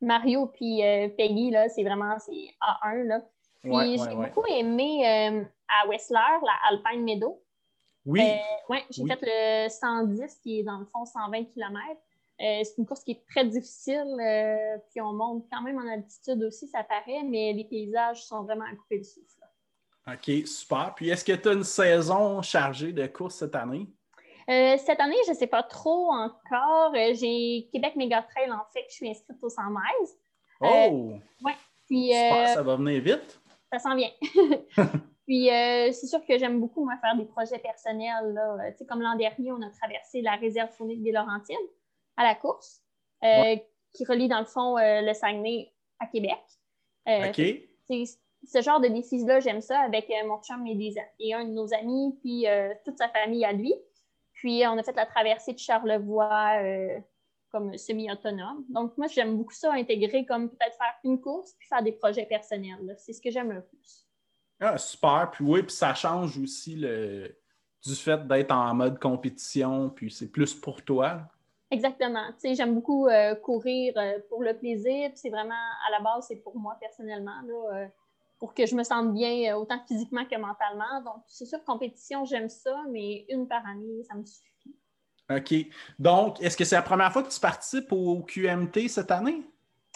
Mario 0.00 0.46
puis 0.46 0.80
Peggy, 1.16 1.50
là, 1.50 1.68
c'est 1.68 1.84
vraiment 1.84 2.16
A1. 2.16 3.02
Là. 3.04 3.20
Puis 3.64 3.98
j'ai 3.98 4.14
beaucoup 4.14 4.46
aimé 4.46 5.02
euh, 5.06 5.44
à 5.68 5.88
Whistler, 5.88 6.18
la 6.18 6.52
Alpine 6.70 7.02
Meadow. 7.02 7.42
Oui. 8.04 8.20
Euh, 8.20 8.34
oui, 8.68 8.78
j'ai 8.90 9.06
fait 9.06 9.18
le 9.22 9.68
110 9.68 10.40
qui 10.42 10.60
est 10.60 10.62
dans 10.62 10.78
le 10.78 10.84
fond 10.84 11.06
120 11.06 11.44
km. 11.44 11.78
Euh, 12.40 12.60
c'est 12.62 12.74
une 12.78 12.86
course 12.86 13.02
qui 13.02 13.12
est 13.12 13.26
très 13.28 13.44
difficile, 13.44 14.16
puis 14.90 15.00
on 15.00 15.12
monte 15.12 15.46
quand 15.50 15.62
même 15.62 15.78
en 15.78 15.88
altitude 15.88 16.42
aussi, 16.42 16.66
ça 16.66 16.82
paraît, 16.82 17.22
mais 17.24 17.52
les 17.52 17.64
paysages 17.64 18.24
sont 18.24 18.42
vraiment 18.42 18.64
à 18.64 18.74
couper 18.74 18.98
le 18.98 19.04
souffle. 19.04 19.24
OK, 20.06 20.46
super. 20.46 20.92
Puis 20.96 21.08
est-ce 21.08 21.24
que 21.24 21.32
tu 21.32 21.48
as 21.48 21.52
une 21.52 21.64
saison 21.64 22.42
chargée 22.42 22.92
de 22.92 23.06
courses 23.06 23.36
cette 23.36 23.54
année? 23.54 23.86
cette 24.46 25.00
année, 25.00 25.16
je 25.24 25.30
ne 25.30 25.36
sais 25.36 25.46
pas 25.46 25.62
trop 25.62 26.12
encore. 26.12 26.92
j'ai 26.94 27.66
Québec 27.72 27.96
Méga 27.96 28.20
Trail, 28.20 28.50
en 28.50 28.66
fait, 28.74 28.84
je 28.90 28.94
suis 28.96 29.08
inscrite 29.08 29.42
au 29.42 29.48
100 29.48 29.62
miles. 29.70 30.10
Oh! 30.60 31.12
oui. 31.42 31.52
Puis, 31.86 32.12
ça 32.12 32.62
va 32.62 32.76
venir 32.76 33.00
vite 33.00 33.40
ça 33.78 33.88
s'en 33.88 33.96
vient. 33.96 34.10
Puis 35.26 35.50
euh, 35.50 35.90
c'est 35.92 36.06
sûr 36.06 36.24
que 36.24 36.38
j'aime 36.38 36.60
beaucoup 36.60 36.84
moi, 36.84 36.94
faire 37.00 37.16
des 37.16 37.24
projets 37.24 37.58
personnels. 37.58 38.32
Là. 38.34 38.72
Comme 38.88 39.00
l'an 39.00 39.16
dernier, 39.16 39.52
on 39.52 39.62
a 39.62 39.70
traversé 39.70 40.20
la 40.20 40.36
réserve 40.36 40.70
faunique 40.70 41.02
des 41.02 41.12
Laurentides 41.12 41.56
à 42.16 42.24
la 42.24 42.34
course, 42.34 42.82
euh, 43.24 43.56
qui 43.92 44.04
relie 44.04 44.28
dans 44.28 44.40
le 44.40 44.46
fond 44.46 44.78
euh, 44.78 45.00
le 45.00 45.14
Saguenay 45.14 45.72
à 45.98 46.06
Québec. 46.06 46.38
OK. 47.06 47.40
Ce 48.46 48.60
genre 48.60 48.78
de 48.78 48.88
décision-là, 48.88 49.40
j'aime 49.40 49.62
ça 49.62 49.80
avec 49.80 50.12
mon 50.26 50.38
chum 50.42 50.66
et, 50.66 50.94
et, 51.18 51.32
un 51.32 51.44
de 51.44 51.50
nos 51.50 51.72
amis, 51.72 52.14
puis 52.20 52.44
toute 52.84 52.98
sa 52.98 53.08
famille 53.08 53.44
à 53.44 53.52
lui. 53.52 53.74
Puis 54.34 54.62
on 54.66 54.76
a 54.76 54.82
fait 54.82 54.94
la 54.94 55.06
traversée 55.06 55.54
de 55.54 55.58
Charlevoix 55.58 56.60
comme 57.54 57.78
semi-autonome. 57.78 58.64
Donc, 58.68 58.98
moi, 58.98 59.06
j'aime 59.06 59.36
beaucoup 59.36 59.54
ça, 59.54 59.72
intégrer 59.72 60.26
comme 60.26 60.50
peut-être 60.50 60.76
faire 60.76 60.94
une 61.04 61.20
course 61.20 61.52
puis 61.56 61.68
faire 61.68 61.84
des 61.84 61.92
projets 61.92 62.26
personnels. 62.26 62.96
C'est 62.98 63.12
ce 63.12 63.20
que 63.20 63.30
j'aime 63.30 63.52
le 63.52 63.62
plus. 63.62 64.08
Ah, 64.58 64.76
super. 64.76 65.30
Puis 65.30 65.44
oui, 65.44 65.62
puis 65.62 65.72
ça 65.72 65.94
change 65.94 66.36
aussi 66.36 66.74
le... 66.74 67.38
du 67.86 67.94
fait 67.94 68.26
d'être 68.26 68.50
en 68.50 68.74
mode 68.74 68.98
compétition, 68.98 69.88
puis 69.90 70.10
c'est 70.10 70.32
plus 70.32 70.52
pour 70.52 70.82
toi. 70.82 71.20
Exactement. 71.70 72.26
Tu 72.32 72.40
sais, 72.40 72.54
j'aime 72.56 72.74
beaucoup 72.74 73.06
euh, 73.06 73.36
courir 73.36 73.94
euh, 73.96 74.18
pour 74.28 74.42
le 74.42 74.58
plaisir, 74.58 75.10
puis 75.10 75.18
c'est 75.18 75.30
vraiment, 75.30 75.54
à 75.86 75.92
la 75.92 76.00
base, 76.00 76.26
c'est 76.26 76.42
pour 76.42 76.56
moi 76.56 76.76
personnellement, 76.80 77.40
là, 77.46 77.76
euh, 77.76 77.86
pour 78.40 78.52
que 78.52 78.66
je 78.66 78.74
me 78.74 78.82
sente 78.82 79.12
bien 79.12 79.56
autant 79.56 79.78
physiquement 79.86 80.24
que 80.24 80.36
mentalement. 80.36 81.02
Donc, 81.04 81.22
c'est 81.28 81.46
sûr, 81.46 81.62
compétition, 81.64 82.24
j'aime 82.24 82.48
ça, 82.48 82.82
mais 82.90 83.26
une 83.28 83.46
par 83.46 83.64
année, 83.64 84.02
ça 84.02 84.14
me 84.14 84.24
suffit. 84.24 84.53
OK. 85.30 85.54
Donc, 85.98 86.40
est-ce 86.42 86.56
que 86.56 86.64
c'est 86.64 86.76
la 86.76 86.82
première 86.82 87.12
fois 87.12 87.22
que 87.22 87.30
tu 87.30 87.40
participes 87.40 87.90
au 87.92 88.22
QMT 88.22 88.88
cette 88.88 89.10
année? 89.10 89.42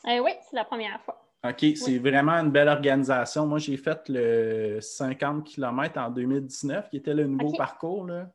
Euh, 0.06 0.20
oui, 0.20 0.30
c'est 0.48 0.56
la 0.56 0.64
première 0.64 1.00
fois. 1.02 1.22
OK, 1.44 1.64
c'est 1.76 1.98
vraiment 1.98 2.32
une 2.32 2.50
belle 2.50 2.68
organisation. 2.68 3.46
Moi, 3.46 3.58
j'ai 3.58 3.76
fait 3.76 4.00
le 4.08 4.80
50 4.80 5.44
km 5.44 6.00
en 6.00 6.10
2019, 6.10 6.88
qui 6.90 6.96
était 6.96 7.14
le 7.14 7.26
nouveau 7.26 7.52
parcours. 7.52 8.06
Là. 8.06 8.28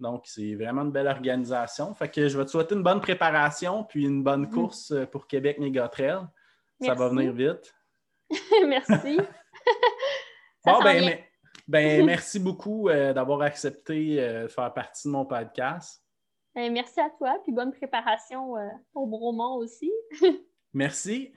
Donc, 0.00 0.22
c'est 0.26 0.54
vraiment 0.54 0.82
une 0.82 0.90
belle 0.90 1.06
organisation. 1.06 1.94
Fait 1.94 2.08
que 2.08 2.28
je 2.28 2.36
vais 2.36 2.44
te 2.44 2.50
souhaiter 2.50 2.74
une 2.74 2.82
bonne 2.82 3.00
préparation 3.00 3.84
puis 3.84 4.04
une 4.04 4.22
bonne 4.22 4.42
mm. 4.42 4.50
course 4.50 4.90
euh, 4.92 5.06
pour 5.06 5.26
Québec 5.26 5.58
Mégatrail. 5.58 6.20
Ça 6.80 6.94
va 6.94 7.08
venir 7.08 7.32
vite. 7.32 7.74
merci. 8.66 9.18
bon, 10.64 10.82
ben, 10.82 11.18
ben, 11.68 12.04
merci 12.06 12.40
beaucoup 12.40 12.88
euh, 12.88 13.12
d'avoir 13.12 13.42
accepté 13.42 14.20
euh, 14.20 14.44
de 14.44 14.48
faire 14.48 14.72
partie 14.74 15.06
de 15.06 15.12
mon 15.12 15.24
podcast. 15.24 16.02
merci 16.56 16.98
à 17.00 17.10
toi, 17.10 17.38
puis 17.44 17.52
bonne 17.52 17.72
préparation 17.72 18.54
au 18.94 19.06
Bromont 19.06 19.56
aussi. 19.56 19.92
merci. 20.72 21.32